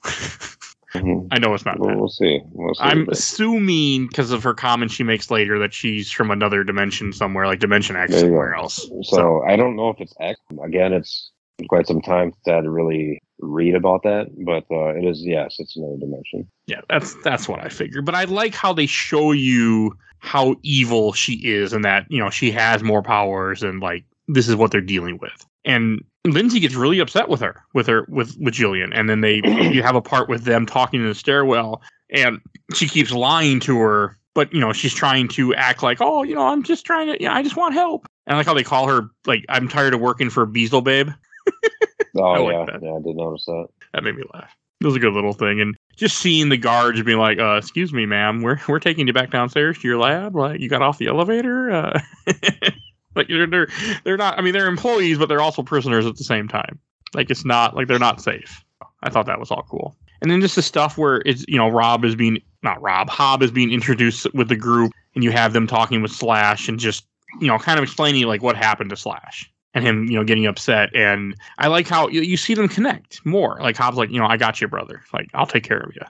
[0.93, 1.27] Mhm.
[1.31, 1.97] I know it's not We'll, that.
[1.97, 2.41] we'll see.
[2.51, 2.83] We'll see.
[2.83, 7.47] I'm assuming because of her comment she makes later that she's from another dimension somewhere,
[7.47, 8.21] like Dimension X you go.
[8.23, 8.89] somewhere else.
[9.03, 10.37] So, I don't know if it's X.
[10.61, 11.30] Again, it's
[11.68, 15.97] quite some time to really read about that, but uh, it is yes, it's another
[15.97, 16.47] dimension.
[16.68, 18.05] Yeah, that's that's what I figured.
[18.05, 22.30] But I like how they show you how evil she is and that, you know,
[22.30, 25.45] she has more powers and like this is what they're dealing with.
[25.66, 28.91] And Lindsay gets really upset with her, with her with with Jillian.
[28.93, 31.82] And then they you have a part with them talking in the stairwell
[32.12, 32.39] and
[32.74, 36.36] she keeps lying to her, but you know, she's trying to act like, Oh, you
[36.36, 38.07] know, I'm just trying to yeah, I just want help.
[38.28, 41.16] And I like how they call her like I'm tired of working for Beelzebabe.
[42.15, 42.83] Oh I yeah, that.
[42.83, 43.67] yeah, I did notice that.
[43.93, 44.55] That made me laugh.
[44.79, 47.93] It was a good little thing, and just seeing the guards being like, uh, "Excuse
[47.93, 50.35] me, ma'am, we're we're taking you back downstairs to your lab.
[50.35, 52.01] Like, you got off the elevator." Uh,
[53.15, 53.67] like they're they're
[54.03, 54.37] they're not.
[54.37, 56.79] I mean, they're employees, but they're also prisoners at the same time.
[57.13, 58.63] Like, it's not like they're not safe.
[59.03, 59.95] I thought that was all cool.
[60.21, 63.41] And then just the stuff where it's you know Rob is being not Rob Hob
[63.43, 67.05] is being introduced with the group, and you have them talking with Slash and just
[67.39, 70.45] you know kind of explaining like what happened to Slash and him you know getting
[70.45, 73.57] upset and I like how you, you see them connect more.
[73.61, 75.03] Like Hob's, like you know, I got you, brother.
[75.13, 76.01] Like I'll take care of you.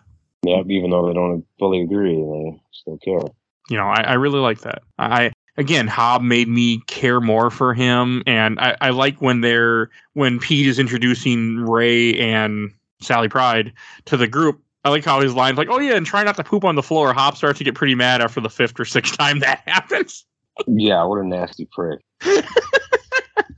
[0.44, 3.22] Yep, even though they don't fully agree, they still care.
[3.70, 4.82] You know, I, I really like that.
[4.98, 9.90] I again, Hob made me care more for him, and I, I like when they're
[10.14, 13.72] when Pete is introducing Ray and Sally Pride
[14.06, 14.62] to the group.
[14.84, 16.84] I like how his line's like, "Oh yeah, and try not to poop on the
[16.84, 20.26] floor." Hob starts to get pretty mad after the fifth or sixth time that happens.
[20.68, 22.00] Yeah, what a nasty prick.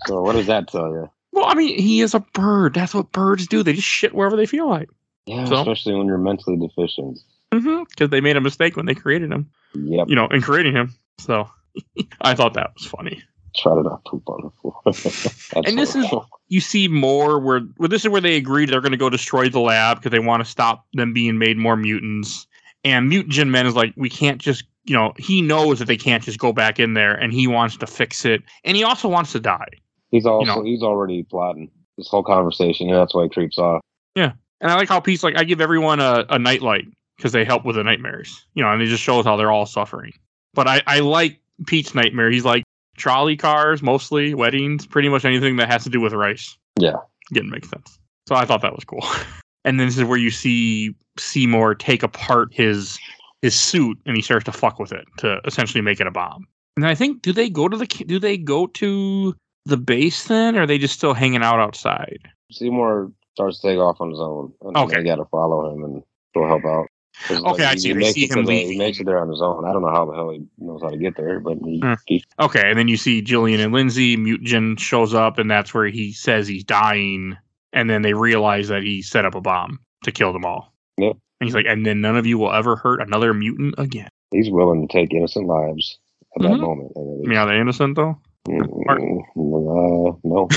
[0.05, 1.09] so what does that tell you?
[1.31, 2.73] Well, I mean, he is a bird.
[2.75, 3.63] That's what birds do.
[3.63, 4.89] They just shit wherever they feel like.
[5.25, 5.55] Yeah, So?
[5.61, 7.19] especially when you're mentally deficient.
[7.51, 7.83] Mm-hmm.
[7.89, 9.49] Because they made a mistake when they created him.
[9.73, 10.07] Yep.
[10.09, 10.93] You know, in creating him.
[11.17, 11.49] So
[12.21, 13.21] I thought that was funny.
[13.55, 14.81] Try to not poop on the floor.
[15.67, 16.07] And this is-
[16.47, 19.49] you see more where well, this is where they agreed they're going to go destroy
[19.49, 22.45] the lab because they want to stop them being made more mutants.
[22.83, 26.21] And Mutagen Man is like, we can't just, you know, he knows that they can't
[26.23, 29.31] just go back in there, and he wants to fix it, and he also wants
[29.31, 29.69] to die.
[30.13, 30.63] He's also know.
[30.63, 32.87] he's already plotting this whole conversation.
[32.87, 33.81] And that's why he creeps off.
[34.15, 36.85] Yeah, and I like how Pete's like, I give everyone a, a nightlight
[37.17, 39.65] because they help with the nightmares, you know, and it just shows how they're all
[39.65, 40.13] suffering.
[40.53, 42.29] But I, I like Pete's nightmare.
[42.29, 42.63] He's like
[42.95, 46.57] trolley cars, mostly weddings, pretty much anything that has to do with rice.
[46.79, 46.97] Yeah.
[47.33, 47.97] Didn't make sense.
[48.27, 49.03] So I thought that was cool.
[49.65, 52.99] and then this is where you see Seymour take apart his
[53.41, 56.47] his suit and he starts to fuck with it to essentially make it a bomb.
[56.77, 59.35] And I think do they go to the do they go to
[59.65, 62.19] the base then, or are they just still hanging out outside?
[62.51, 64.53] Seymour starts to take off on his own.
[64.61, 64.97] And Okay.
[64.97, 66.03] They got to follow him and
[66.35, 66.87] go help out.
[67.31, 67.89] Okay, I see.
[67.89, 69.65] He They see him the- he makes it there on his own.
[69.65, 71.93] I don't know how the hell he knows how to get there, but he, Hmm.
[72.07, 74.17] he Okay, and then you see Jillian and Lindsay.
[74.17, 77.37] Mutagen shows up, and that's where he says he's dying.
[77.71, 80.73] And then they realize that he set up a bomb to kill them all.
[80.97, 81.17] Yep.
[81.39, 84.09] And he's like, and then none of you will ever hurt another mutant again.
[84.31, 85.99] he's willing to take innocent lives
[86.35, 86.49] at Mhm.
[86.49, 86.91] that moment.
[86.95, 88.17] And I mean, are they innocent though?
[88.47, 90.49] Mm, uh, no.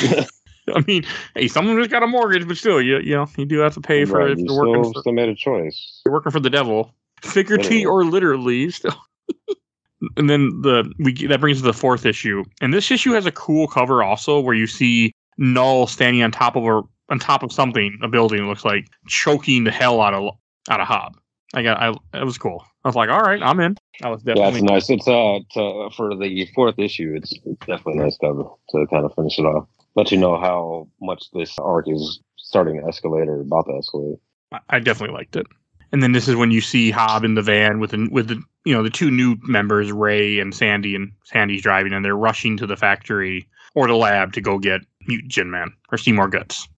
[0.74, 3.58] I mean, hey, someone just got a mortgage, but still, you you know, you do
[3.58, 6.02] have to pay for Right, if you you're working still, for, still made a choice.
[6.04, 8.06] you're working for the devil, figuratively Literally.
[8.06, 8.70] or literally.
[8.70, 8.96] Still.
[10.16, 13.26] and then the we that brings us to the fourth issue, and this issue has
[13.26, 17.44] a cool cover also, where you see Null standing on top of a on top
[17.44, 18.44] of something, a building.
[18.44, 20.34] It looks like choking the hell out of
[20.68, 21.16] out of Hob.
[21.54, 22.64] I got, I it was cool.
[22.86, 23.76] I was like, all right, I'm in.
[24.04, 24.88] I was Yeah, it's nice.
[24.90, 27.14] It's uh to, for the fourth issue.
[27.16, 29.66] It's, it's definitely a nice cover to kind of finish it off.
[29.96, 34.20] Let you know how much this arc is starting to escalate or about to escalate.
[34.52, 35.48] I- I definitely liked it.
[35.90, 38.40] And then this is when you see Hob in the van with the, with the
[38.64, 42.56] you know the two new members, Ray and Sandy, and Sandy's driving, and they're rushing
[42.58, 46.68] to the factory or the lab to go get Mutagen Man or Seymour Guts.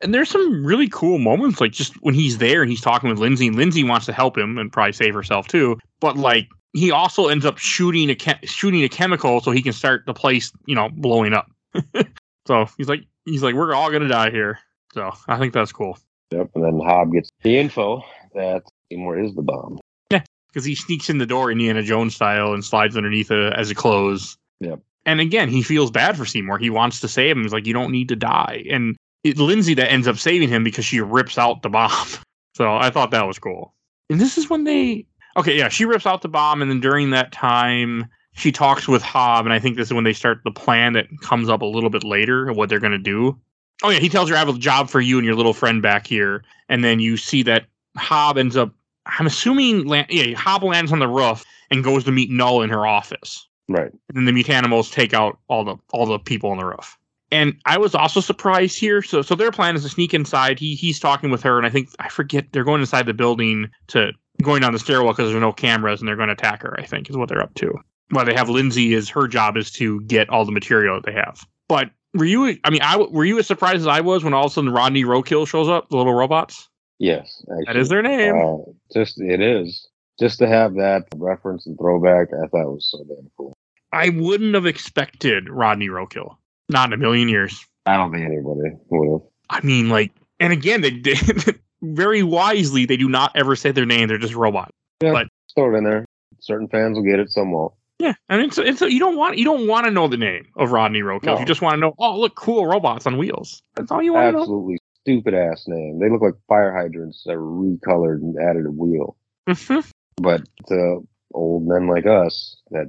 [0.00, 3.18] And there's some really cool moments, like just when he's there and he's talking with
[3.18, 5.78] Lindsay, and Lindsay wants to help him and probably save herself too.
[6.00, 10.04] But like he also ends up shooting a shooting a chemical so he can start
[10.06, 11.50] the place, you know, blowing up.
[12.46, 14.58] so he's like he's like we're all gonna die here.
[14.94, 15.98] So I think that's cool.
[16.30, 16.50] Yep.
[16.54, 18.02] And then Hob gets the info
[18.34, 19.78] that Seymour is the bomb.
[20.10, 23.70] Yeah, because he sneaks in the door Indiana Jones style and slides underneath it as
[23.70, 24.36] it closes.
[24.60, 24.80] Yep.
[25.06, 26.58] And again, he feels bad for Seymour.
[26.58, 27.42] He wants to save him.
[27.42, 28.96] He's like, "You don't need to die." And
[29.34, 32.08] Lindsay that ends up saving him because she rips out the bomb.
[32.54, 33.72] So I thought that was cool.
[34.10, 35.06] And this is when they
[35.36, 39.00] okay, yeah, she rips out the bomb, and then during that time, she talks with
[39.00, 41.66] Hob, and I think this is when they start the plan that comes up a
[41.66, 43.38] little bit later of what they're gonna do.
[43.84, 45.80] Oh yeah, he tells her I have a job for you and your little friend
[45.80, 47.66] back here, and then you see that
[47.96, 48.72] Hob ends up.
[49.06, 52.70] I'm assuming, land, yeah, Hob lands on the roof and goes to meet Null in
[52.70, 53.92] her office Right.
[54.08, 56.98] and then the mutanimals take out all the all the people on the roof.
[57.30, 59.02] And I was also surprised here.
[59.02, 60.58] So so their plan is to sneak inside.
[60.58, 63.68] He he's talking with her, and I think I forget they're going inside the building
[63.88, 64.12] to
[64.42, 66.74] going down the stairwell because there's no cameras, and they're going to attack her.
[66.78, 67.74] I think is what they're up to.
[68.10, 71.12] Well, they have Lindsay is her job is to get all the material that they
[71.12, 71.46] have.
[71.68, 72.58] But were you?
[72.64, 74.70] I mean, I were you as surprised as I was when all of a sudden
[74.70, 76.68] Rodney Roadkill shows up, the little robots?
[76.98, 77.44] Yes.
[77.50, 77.64] Actually.
[77.66, 78.34] That is their name.
[78.34, 79.86] Uh, just it is.
[80.18, 83.54] Just to have that reference and throwback, I thought was so damn cool.
[83.92, 86.36] I wouldn't have expected Rodney Roadkill.
[86.68, 87.64] Not in a million years.
[87.86, 89.28] I don't think anybody would have.
[89.50, 92.84] I mean, like, and again, they did very wisely.
[92.84, 94.08] They do not ever say their name.
[94.08, 94.72] They're just robots.
[95.02, 95.24] Yeah.
[95.54, 96.04] Throw it in there.
[96.40, 97.72] Certain fans will get it, some won't.
[97.98, 100.70] Yeah, and it's it's you don't want you don't want to know the name of
[100.70, 101.24] Rodney Roadkill.
[101.24, 101.38] No.
[101.40, 101.94] You just want to know.
[101.98, 103.60] Oh, look, cool robots on wheels.
[103.74, 104.40] That's all you want to know.
[104.42, 105.98] Absolutely stupid ass name.
[105.98, 109.16] They look like fire hydrants that were recolored and added a wheel.
[109.48, 109.90] Mhm.
[110.16, 112.86] But to old men like us that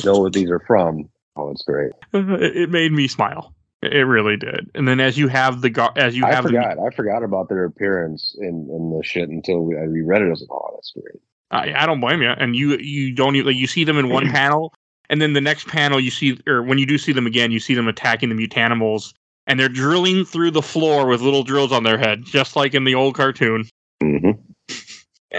[0.04, 1.92] know what these are from, oh, it's great.
[2.12, 3.54] it, made me smile.
[3.82, 4.70] It really did.
[4.74, 6.78] And then as you have the as you I have the, forgot.
[6.78, 10.26] I forgot about their appearance in, in the shit until we, I reread it.
[10.26, 11.22] I was like, oh, that's great.
[11.50, 12.28] I, I don't blame you.
[12.28, 14.74] And you you don't even like you see them in one panel,
[15.08, 17.60] and then the next panel you see, or when you do see them again, you
[17.60, 19.14] see them attacking the mutanimals,
[19.46, 22.84] and they're drilling through the floor with little drills on their head, just like in
[22.84, 23.68] the old cartoon.
[24.02, 24.30] Mm-hmm.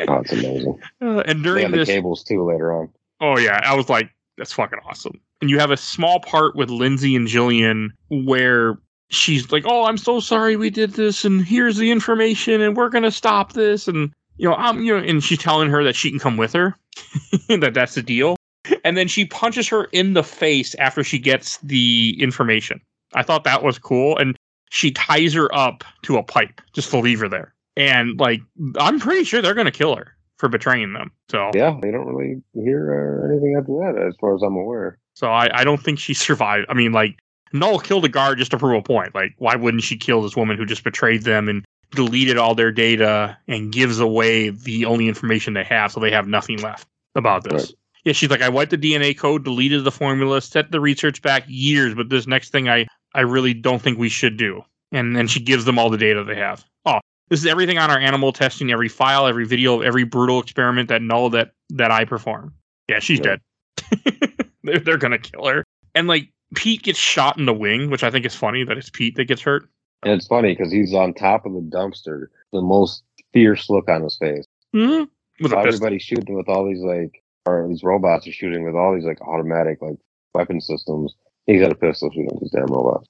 [0.07, 0.79] Oh, it's amazing.
[1.01, 2.89] Uh, and They during have the cables too later on.
[3.19, 5.19] oh yeah, I was like, that's fucking awesome.
[5.41, 8.77] And you have a small part with Lindsay and Jillian where
[9.09, 12.89] she's like, "Oh, I'm so sorry we did this, and here's the information, and we're
[12.89, 16.09] gonna stop this." And you know, I'm you know, and she's telling her that she
[16.09, 16.75] can come with her,
[17.49, 18.35] that that's the deal.
[18.83, 22.79] And then she punches her in the face after she gets the information.
[23.13, 24.37] I thought that was cool, and
[24.69, 27.53] she ties her up to a pipe just to leave her there.
[27.75, 28.41] And like,
[28.77, 31.11] I'm pretty sure they're gonna kill her for betraying them.
[31.29, 34.97] So Yeah, they don't really hear anything after that, as far as I'm aware.
[35.13, 36.67] So I, I don't think she survived.
[36.69, 37.19] I mean, like,
[37.53, 39.13] Null killed a guard just to prove a point.
[39.13, 42.71] Like, why wouldn't she kill this woman who just betrayed them and deleted all their
[42.71, 47.43] data and gives away the only information they have so they have nothing left about
[47.43, 47.53] this?
[47.53, 47.75] Right.
[48.05, 51.43] Yeah, she's like, I wiped the DNA code, deleted the formula, set the research back
[51.47, 54.63] years, but this next thing I, I really don't think we should do.
[54.91, 56.65] And then she gives them all the data they have.
[56.85, 56.99] Oh,
[57.29, 61.01] this is everything on our animal testing, every file, every video every brutal experiment that
[61.01, 62.53] Null that that I perform.
[62.89, 63.35] Yeah, she's Yeah.
[63.35, 64.30] dead.
[64.63, 65.63] they're, they're gonna kill her.
[65.95, 68.89] And like Pete gets shot in the wing, which I think is funny that it's
[68.89, 69.67] Pete that gets hurt.
[70.03, 73.03] And it's funny because he's on top of the dumpster, the most
[73.33, 74.45] fierce look on his face.
[74.75, 75.05] Mm-hmm.
[75.43, 78.93] With So everybody's shooting with all these like, or these robots are shooting with all
[78.95, 79.97] these like automatic like
[80.33, 81.13] weapon systems.
[81.45, 83.07] He's got a pistol shooting these damn robots.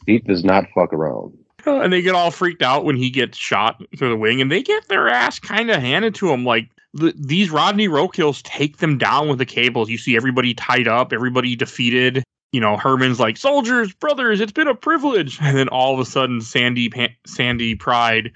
[0.06, 1.36] Pete does not fuck around.
[1.66, 4.62] and they get all freaked out when he gets shot through the wing, and they
[4.62, 6.44] get their ass kind of handed to them.
[6.44, 9.88] Like the, these Rodney Roadkills take them down with the cables.
[9.88, 12.22] You see everybody tied up, everybody defeated.
[12.52, 16.04] You know, Herman's like, "Soldiers, brothers, it's been a privilege." And then all of a
[16.04, 18.30] sudden, Sandy, Pan- Sandy Pride,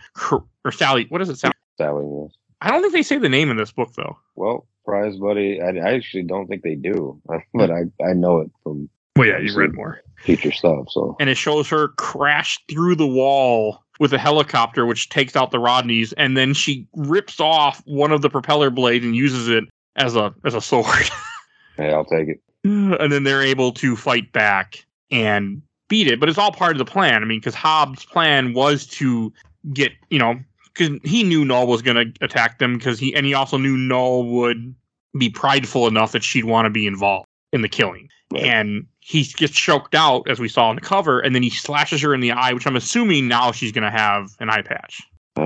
[0.64, 1.36] or Sally, what is it?
[1.38, 1.52] Sally?
[1.76, 2.32] Sally, yes.
[2.62, 4.16] I don't think they say the name in this book though.
[4.34, 7.20] Well, prize buddy, I, I actually don't think they do,
[7.54, 10.00] but I, I know it from Well, yeah, you read more.
[10.24, 10.86] future stuff.
[10.90, 15.50] So and it shows her crash through the wall with a helicopter, which takes out
[15.50, 19.64] the Rodneys, and then she rips off one of the propeller blades and uses it
[19.96, 21.10] as a as a sword.
[21.76, 22.40] hey, I'll take it.
[22.64, 26.20] and then they're able to fight back and beat it.
[26.20, 27.22] But it's all part of the plan.
[27.22, 29.32] I mean, because Hob's plan was to
[29.72, 30.38] get you know
[30.74, 33.76] because he knew Null was going to attack them because he and he also knew
[33.76, 34.74] Null would
[35.18, 38.08] be prideful enough that she'd want to be involved in the killing.
[38.32, 38.42] Right.
[38.44, 42.02] And he gets choked out as we saw on the cover, and then he slashes
[42.02, 45.00] her in the eye, which I'm assuming now she's going to have an eye patch,
[45.36, 45.42] Uh,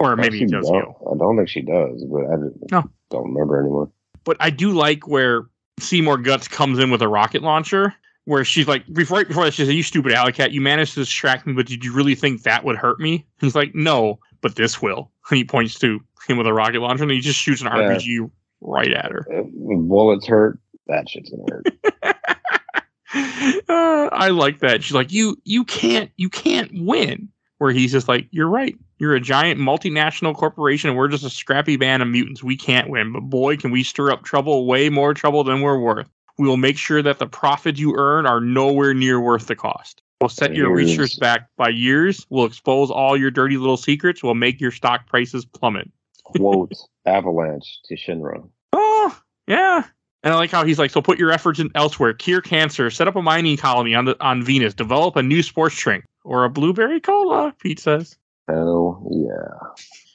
[0.00, 2.36] or maybe he does don't- I don't think she does, but I
[2.70, 2.90] No.
[3.10, 3.90] don't remember anymore.
[4.24, 5.46] But I do like where
[5.80, 7.94] Seymour Guts comes in with a rocket launcher,
[8.26, 10.92] where she's like, before, right before that, she says, "You stupid alley cat, you managed
[10.94, 14.18] to distract me, but did you really think that would hurt me?" He's like, "No,
[14.42, 17.38] but this will." And he points to him with a rocket launcher, and he just
[17.40, 17.78] shoots an Yeah.
[17.96, 18.30] RPG
[18.60, 19.26] right at her.
[19.30, 19.46] If
[19.88, 22.11] bullets hurt, that shit's gonna hurt.
[23.14, 24.82] uh, I like that.
[24.82, 28.76] She's like, "You, you can't, you can't win." Where he's just like, "You're right.
[28.98, 32.42] You're a giant multinational corporation, and we're just a scrappy band of mutants.
[32.42, 35.78] We can't win, but boy, can we stir up trouble, way more trouble than we're
[35.78, 36.08] worth.
[36.38, 40.02] We will make sure that the profits you earn are nowhere near worth the cost.
[40.20, 42.26] We'll set your research back by years.
[42.30, 44.22] We'll expose all your dirty little secrets.
[44.22, 45.90] We'll make your stock prices plummet."
[46.24, 46.72] Quote
[47.06, 48.48] Avalanche to Shinra.
[48.74, 49.84] Oh, yeah.
[50.22, 53.08] And I like how he's like, so put your efforts in elsewhere, cure cancer, set
[53.08, 56.50] up a mining colony on the on Venus, develop a new sports drink or a
[56.50, 57.54] blueberry cola.
[57.58, 58.16] Pete says.
[58.48, 59.68] Hell yeah.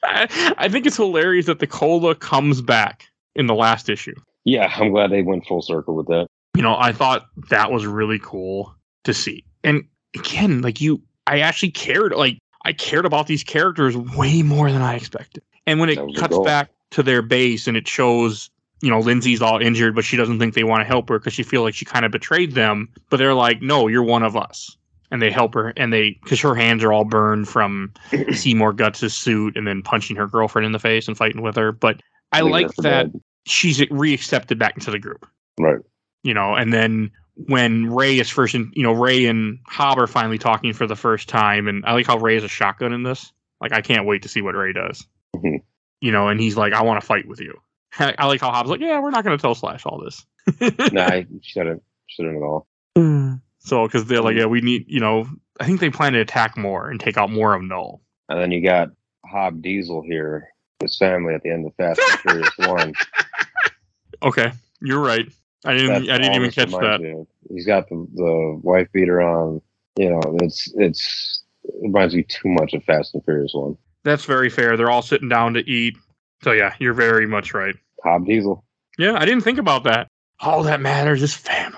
[0.03, 3.05] I, I think it's hilarious that the cola comes back
[3.35, 4.15] in the last issue.
[4.45, 6.27] Yeah, I'm glad they went full circle with that.
[6.55, 9.43] You know, I thought that was really cool to see.
[9.63, 9.83] And
[10.15, 12.13] again, like you, I actually cared.
[12.13, 15.43] Like I cared about these characters way more than I expected.
[15.65, 18.49] And when it That was the cuts back to their base and it shows,
[18.81, 21.33] you know, Lindsay's all injured, but she doesn't think they want to help her because
[21.33, 22.89] she feels like she kind of betrayed them.
[23.09, 24.75] But they're like, no, you're one of us.
[25.09, 27.93] And they help her, and they because her hands are all burned from
[28.33, 31.71] Seymour Guts' suit and then punching her girlfriend in the face and fighting with her.
[31.71, 32.01] But
[32.33, 33.07] I Leaving like that
[33.45, 35.25] she's re-accepted back into the group
[35.57, 35.79] Right.
[36.23, 37.09] you know, and then
[37.47, 40.95] when Ray is first, in, you know, Ray and Hob are finally talking for the
[40.97, 43.31] first time, and I like how Ray has a shotgun in this.
[43.61, 45.07] Like, I can't wait to see what Ray does.
[45.37, 45.61] Mhm.
[46.01, 47.53] You know, and he's like, "I want to fight with you."
[47.99, 50.25] I like how Hob's like, "Yeah, we're not going to tell Slash all this."
[50.91, 51.83] nah, I shouldn't.
[52.07, 52.67] Shouldn't at all.
[52.97, 53.41] Mm.
[53.59, 55.27] So, because they're like, "Yeah, we need," you know,
[55.59, 58.01] I think they plan to attack more and take out more of Null.
[58.29, 58.89] And then you got
[59.25, 60.49] Hob Diesel here,
[60.81, 62.93] his family at the end of Fast and Furious One.
[64.23, 65.25] Okay, you're right.
[65.65, 66.05] I didn't.
[66.05, 66.77] That's I didn't even catch that.
[66.77, 67.27] reminds me of.
[67.49, 69.61] He's got the, the wife beater on.
[69.97, 73.77] You know, it's it's it reminds me too much of Fast and Furious One.
[74.03, 74.77] That's very fair.
[74.77, 75.97] They're all sitting down to eat.
[76.43, 77.75] So yeah, you're very much right.
[78.03, 78.63] Hob Diesel.
[78.97, 80.07] Yeah, I didn't think about that.
[80.39, 81.77] All that matters is family.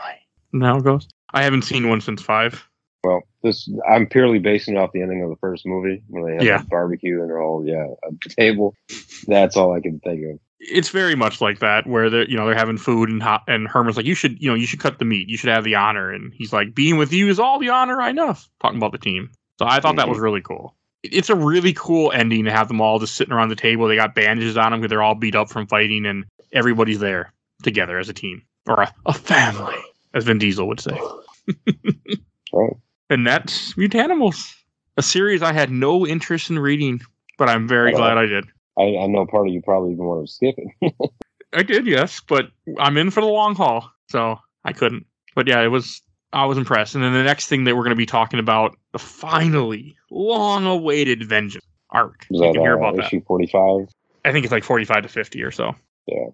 [0.51, 1.07] Now it goes.
[1.33, 2.65] I haven't seen one since five.
[3.03, 6.33] Well, this I'm purely basing it off the ending of the first movie when they
[6.33, 6.57] have Yeah.
[6.57, 8.75] the barbecue and they're all yeah at the table.
[9.27, 10.39] That's all I can think of.
[10.59, 13.67] It's very much like that, where they're you know they're having food and hot, and
[13.67, 15.75] Herman's like, you should you know you should cut the meat, you should have the
[15.75, 18.35] honor, and he's like, being with you is all the honor I know.
[18.61, 20.11] Talking about the team, so I thought that mm-hmm.
[20.11, 20.75] was really cool.
[21.03, 23.87] It- It's a really cool ending to have them all just sitting around the table.
[23.87, 27.33] They got bandages on them because they're all beat up from fighting, and everybody's there
[27.63, 29.75] together as a team or a, a family,
[30.13, 30.97] as Vin Diesel would say.
[32.51, 32.73] Right.
[33.11, 34.51] And that's Mutanimals,
[34.97, 36.99] a series I had no interest in reading,
[37.37, 37.99] but I'm very all.
[37.99, 38.45] glad I did.
[38.77, 40.93] I, I know part of you probably even want to skip it.
[41.53, 45.05] I did, yes, but I'm in for the long haul, so I couldn't.
[45.35, 46.01] But yeah, it was.
[46.33, 46.95] I was impressed.
[46.95, 51.23] And then the next thing that we're going to be talking about, the finally long-awaited
[51.27, 52.25] Vengeance arc.
[52.29, 53.05] Was you can hear uh, about that.
[53.05, 53.87] issue forty five?
[54.25, 55.73] I think it's like 45 to 50 or so.
[56.05, 56.27] Yeah.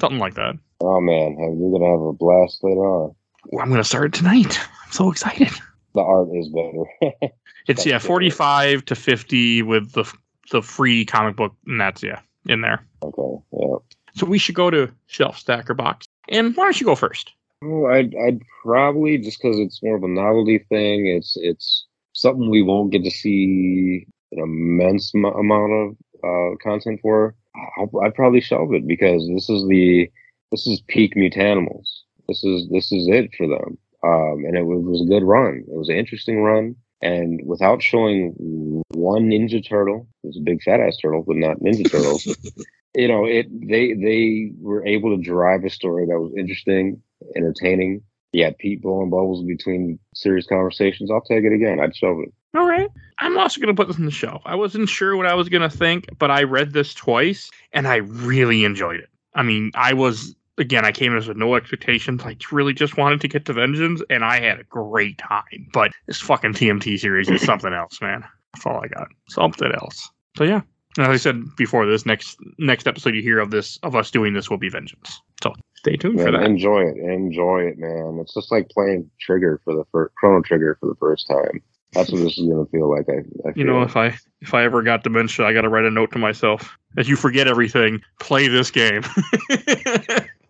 [0.00, 0.54] something like that.
[0.80, 3.14] Oh man, you're gonna have a blast later on.
[3.60, 4.58] I'm going to start it tonight.
[4.86, 5.50] I'm so excited.
[5.94, 7.32] The art is better.
[7.68, 10.12] It's yeah, 45 to 50 with the
[10.50, 12.84] the free comic book, and that's yeah in there.
[13.02, 13.76] okay, yeah.
[14.16, 16.06] So we should go to shelf stacker box.
[16.28, 17.32] And why don't you go first?
[17.62, 21.06] Well, I'd, I'd probably just because it's more of a novelty thing.
[21.06, 27.00] It's it's something we won't get to see an immense m- amount of uh, content
[27.02, 27.34] for.
[27.78, 30.10] I'll, I'd probably shelve it because this is the
[30.50, 31.88] this is peak Mutanimals.
[32.28, 33.78] This is this is it for them.
[34.04, 35.64] Um, and it was, was a good run.
[35.68, 36.74] It was an interesting run.
[37.02, 41.58] And without showing one Ninja Turtle, it was a big fat ass turtle, but not
[41.58, 42.24] Ninja Turtles.
[42.94, 47.02] you know, it they they were able to drive a story that was interesting,
[47.36, 48.02] entertaining.
[48.32, 51.10] Yeah, Pete blowing bubbles between serious conversations.
[51.10, 51.80] I'll take it again.
[51.80, 52.32] I'd shove it.
[52.54, 52.88] All right.
[53.18, 54.42] I'm also going to put this on the shelf.
[54.44, 57.86] I wasn't sure what I was going to think, but I read this twice and
[57.86, 59.08] I really enjoyed it.
[59.34, 62.22] I mean, I was, again, I came in with no expectations.
[62.24, 65.68] I really just wanted to get to Vengeance and I had a great time.
[65.72, 68.24] But this fucking TMT series is something else, man.
[68.54, 69.08] That's all I got.
[69.28, 70.10] Something else.
[70.36, 70.62] So, yeah.
[70.98, 74.34] As I said before, this next next episode you hear of this of us doing
[74.34, 75.22] this will be Vengeance.
[75.42, 76.42] So stay tuned for that.
[76.44, 76.96] enjoy it.
[76.96, 78.18] Enjoy it, man.
[78.20, 81.62] It's just like playing Trigger for the first Chrono Trigger for the first time.
[81.92, 83.06] That's what this is gonna feel like.
[83.10, 83.18] I,
[83.48, 83.82] I You know, feel.
[83.82, 86.76] if I if I ever got dementia, I got to write a note to myself.
[86.96, 89.02] As you forget everything, play this game.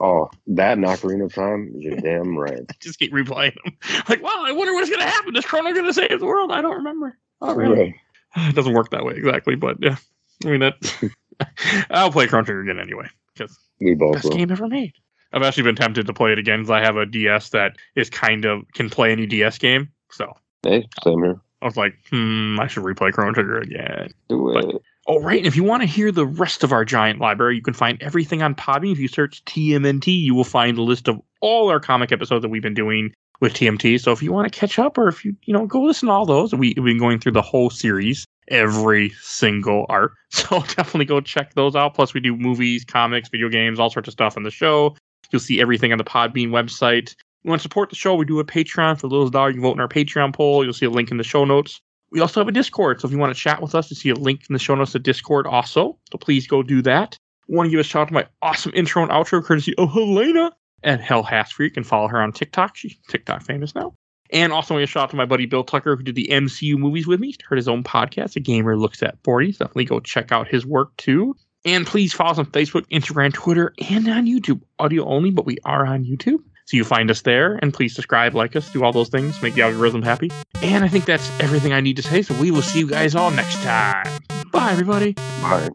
[0.01, 1.73] oh, that and Ocarina of Time.
[1.77, 2.61] You're damn right.
[2.81, 3.77] Just keep replaying them.
[4.09, 5.37] Like, wow, I wonder what's gonna happen.
[5.37, 6.53] Is Chrono gonna save the world?
[6.53, 7.19] I don't remember.
[7.41, 7.77] Oh, really?
[7.79, 7.95] Right.
[8.49, 9.97] It doesn't work that way exactly, but yeah.
[10.45, 11.11] I mean that.
[11.91, 14.37] I'll play Chrono Trigger again anyway because We both best will.
[14.37, 14.93] game ever made.
[15.33, 18.11] I've actually been tempted to play it again because I have a DS that is
[18.11, 19.89] kind of can play any DS game.
[20.11, 21.41] So Hey, same here.
[21.61, 24.09] I was like, hmm, I should replay Chrono Trigger again.
[24.29, 24.83] Do But- it.
[25.09, 25.39] Oh, right.
[25.39, 28.01] And if you want to hear the rest of our giant library, you can find
[28.01, 28.93] everything on Podbean.
[28.93, 32.51] If you search TMNT, you will find a list of all our comic episodes that
[32.51, 34.01] we've been doing with TMT.
[34.01, 36.13] So if you want to catch up or if you, you know, go listen to
[36.13, 40.13] all those, we, we've been going through the whole series, every single art.
[40.31, 41.95] So definitely go check those out.
[41.95, 44.97] Plus, we do movies, comics, video games, all sorts of stuff on the show.
[45.31, 47.15] You'll see everything on the Podbean website.
[47.43, 48.15] You want to support the show?
[48.15, 48.97] We do a Patreon.
[48.97, 50.65] For the littlest dollar, you can vote in our Patreon poll.
[50.65, 51.81] You'll see a link in the show notes.
[52.11, 54.11] We also have a Discord, so if you want to chat with us, you see
[54.11, 55.99] a link in the show notes to Discord also.
[56.11, 57.17] So please go do that.
[57.49, 60.53] want to give a shout out to my awesome intro and outro, courtesy of Helena
[60.83, 61.65] and HelHathFury.
[61.65, 62.77] You can follow her on TikTok.
[62.77, 63.95] She's TikTok famous now.
[64.31, 66.77] And also want to shout out to my buddy Bill Tucker, who did the MCU
[66.77, 67.29] movies with me.
[67.29, 69.53] He his own podcast, A Gamer Looks at 40.
[69.53, 71.35] So definitely go check out his work too.
[71.65, 74.61] And please follow us on Facebook, Instagram, Twitter, and on YouTube.
[74.79, 76.43] Audio only, but we are on YouTube.
[76.67, 79.55] So you find us there, and please subscribe, like us, do all those things, make
[79.55, 80.31] the algorithm happy.
[80.63, 82.23] And I think that's everything I need to say.
[82.23, 84.07] So we will see you guys all next time.
[84.53, 85.13] Bye, everybody.
[85.13, 85.71] Bye.